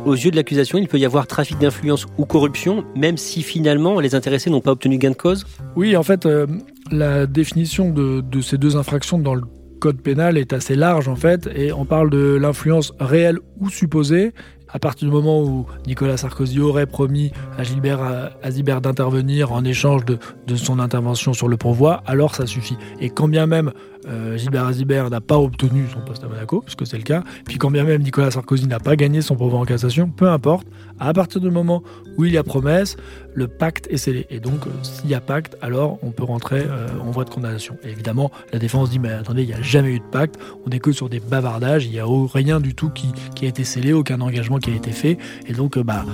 Aux 0.06 0.14
yeux 0.14 0.30
de 0.30 0.36
l'accusation, 0.36 0.78
il 0.78 0.86
peut 0.86 1.00
y 1.00 1.04
avoir 1.04 1.26
trafic 1.26 1.58
d'influence 1.58 2.06
ou 2.16 2.26
corruption, 2.26 2.84
même 2.94 3.16
si 3.16 3.42
finalement 3.42 3.98
les 3.98 4.14
intéressés 4.14 4.50
n'ont 4.50 4.60
pas 4.60 4.70
obtenu 4.70 4.98
gain 4.98 5.10
de 5.10 5.16
cause? 5.16 5.44
Oui, 5.74 5.96
en 5.96 6.04
fait, 6.04 6.26
euh, 6.26 6.46
la 6.92 7.26
définition 7.26 7.90
de, 7.90 8.20
de, 8.20 8.40
ces 8.40 8.56
deux 8.56 8.76
infractions 8.76 9.18
dans 9.18 9.34
le 9.34 9.42
code 9.80 10.00
pénal 10.00 10.38
est 10.38 10.52
assez 10.52 10.76
large 10.76 11.08
en 11.08 11.16
fait, 11.16 11.50
et 11.56 11.72
on 11.72 11.84
parle 11.84 12.10
de 12.10 12.38
l'influence 12.40 12.92
réelle 13.00 13.40
ou 13.58 13.68
supposée, 13.68 14.32
à 14.76 14.78
partir 14.78 15.08
du 15.08 15.14
moment 15.14 15.40
où 15.40 15.64
Nicolas 15.86 16.18
Sarkozy 16.18 16.60
aurait 16.60 16.84
promis 16.84 17.32
à 17.56 17.62
Gilbert 17.62 18.30
Azibert 18.42 18.82
d'intervenir 18.82 19.50
en 19.52 19.64
échange 19.64 20.04
de, 20.04 20.18
de, 20.46 20.54
son 20.54 20.78
intervention 20.80 21.32
sur 21.32 21.48
le 21.48 21.56
pourvoi, 21.56 22.02
alors 22.04 22.34
ça 22.34 22.44
suffit. 22.44 22.76
Et 23.00 23.08
quand 23.08 23.26
bien 23.26 23.46
même 23.46 23.72
euh, 24.08 24.36
Gilbert 24.36 24.66
Azibert 24.66 25.10
n'a 25.10 25.20
pas 25.20 25.38
obtenu 25.38 25.86
son 25.92 26.00
poste 26.00 26.22
à 26.22 26.28
Monaco, 26.28 26.60
puisque 26.60 26.86
c'est 26.86 26.96
le 26.96 27.02
cas, 27.02 27.24
puis 27.44 27.58
quand 27.58 27.70
bien 27.70 27.84
même 27.84 28.02
Nicolas 28.02 28.30
Sarkozy 28.30 28.68
n'a 28.68 28.78
pas 28.78 28.94
gagné 28.94 29.20
son 29.20 29.34
pourvoi 29.34 29.58
en 29.58 29.64
cassation, 29.64 30.08
peu 30.08 30.28
importe, 30.28 30.66
à 31.00 31.12
partir 31.12 31.40
du 31.40 31.50
moment 31.50 31.82
où 32.16 32.24
il 32.24 32.32
y 32.32 32.38
a 32.38 32.44
promesse, 32.44 32.96
le 33.34 33.48
pacte 33.48 33.86
est 33.90 33.96
scellé. 33.96 34.26
Et 34.30 34.38
donc, 34.38 34.66
euh, 34.66 34.70
s'il 34.82 35.10
y 35.10 35.14
a 35.14 35.20
pacte, 35.20 35.56
alors 35.60 35.98
on 36.02 36.10
peut 36.10 36.24
rentrer 36.24 36.60
euh, 36.60 36.88
en 37.02 37.10
voie 37.10 37.24
de 37.24 37.30
condamnation. 37.30 37.76
Et 37.82 37.90
évidemment, 37.90 38.30
la 38.52 38.58
défense 38.58 38.90
dit, 38.90 38.98
mais 38.98 39.10
attendez, 39.10 39.42
il 39.42 39.48
n'y 39.48 39.54
a 39.54 39.62
jamais 39.62 39.90
eu 39.90 39.98
de 39.98 40.04
pacte, 40.04 40.36
on 40.64 40.70
n'est 40.70 40.78
que 40.78 40.92
sur 40.92 41.08
des 41.08 41.20
bavardages, 41.20 41.84
il 41.86 41.92
n'y 41.92 42.00
a 42.00 42.06
rien 42.06 42.60
du 42.60 42.74
tout 42.74 42.90
qui, 42.90 43.08
qui, 43.34 43.44
a 43.44 43.48
été 43.48 43.64
scellé, 43.64 43.92
aucun 43.92 44.20
engagement 44.20 44.58
a 44.72 44.74
été 44.74 44.92
fait. 44.92 45.18
Et 45.46 45.52
donc, 45.52 45.78
bah, 45.78 46.04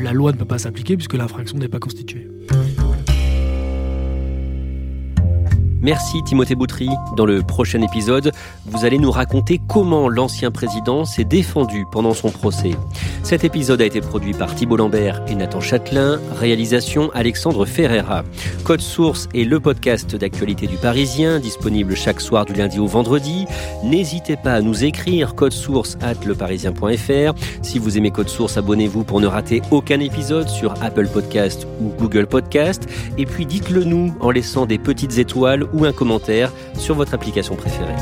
la 0.00 0.12
loi 0.12 0.32
ne 0.32 0.36
peut 0.36 0.44
pas 0.44 0.58
s'appliquer 0.58 0.96
puisque 0.96 1.14
l'infraction 1.14 1.58
n'est 1.58 1.68
pas 1.68 1.78
constituée. 1.78 2.28
Merci 5.82 6.22
Timothée 6.22 6.54
Boutry. 6.54 6.90
Dans 7.16 7.24
le 7.24 7.42
prochain 7.42 7.80
épisode, 7.80 8.32
vous 8.66 8.84
allez 8.84 8.98
nous 8.98 9.10
raconter 9.10 9.60
comment 9.66 10.08
l'ancien 10.08 10.50
président 10.50 11.06
s'est 11.06 11.24
défendu 11.24 11.86
pendant 11.90 12.12
son 12.12 12.30
procès. 12.30 12.72
Cet 13.22 13.44
épisode 13.44 13.80
a 13.80 13.86
été 13.86 14.00
produit 14.00 14.34
par 14.34 14.54
Thibault 14.54 14.76
Lambert 14.76 15.22
et 15.28 15.34
Nathan 15.34 15.60
Châtelain, 15.60 16.20
réalisation 16.38 17.10
Alexandre 17.14 17.64
Ferreira. 17.64 18.24
Code 18.64 18.80
Source 18.80 19.28
est 19.34 19.44
le 19.44 19.58
podcast 19.58 20.16
d'actualité 20.16 20.66
du 20.66 20.76
Parisien, 20.76 21.40
disponible 21.40 21.94
chaque 21.96 22.20
soir 22.20 22.44
du 22.44 22.52
lundi 22.52 22.78
au 22.78 22.86
vendredi. 22.86 23.46
N'hésitez 23.82 24.36
pas 24.36 24.54
à 24.54 24.60
nous 24.60 24.84
écrire 24.84 25.34
code 25.34 25.52
source 25.52 25.96
at 26.02 26.14
leparisien.fr. 26.26 27.34
Si 27.62 27.78
vous 27.78 27.96
aimez 27.96 28.10
Code 28.10 28.28
Source, 28.28 28.56
abonnez-vous 28.56 29.04
pour 29.04 29.20
ne 29.20 29.26
rater 29.26 29.62
aucun 29.70 30.00
épisode 30.00 30.48
sur 30.48 30.74
Apple 30.82 31.08
Podcast 31.08 31.66
ou 31.80 31.92
Google 31.98 32.26
Podcast. 32.26 32.86
Et 33.16 33.26
puis 33.26 33.46
dites-le 33.46 33.84
nous 33.84 34.14
en 34.20 34.30
laissant 34.30 34.66
des 34.66 34.78
petites 34.78 35.18
étoiles 35.18 35.66
ou 35.72 35.84
un 35.84 35.92
commentaire 35.92 36.52
sur 36.76 36.94
votre 36.94 37.14
application 37.14 37.56
préférée. 37.56 37.94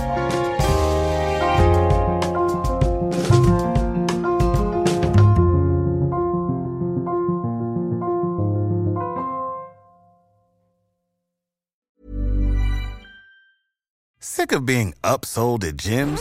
Sick 14.20 14.52
of 14.52 14.64
being 14.64 14.94
upsold 15.02 15.64
at 15.64 15.76
gyms? 15.76 16.20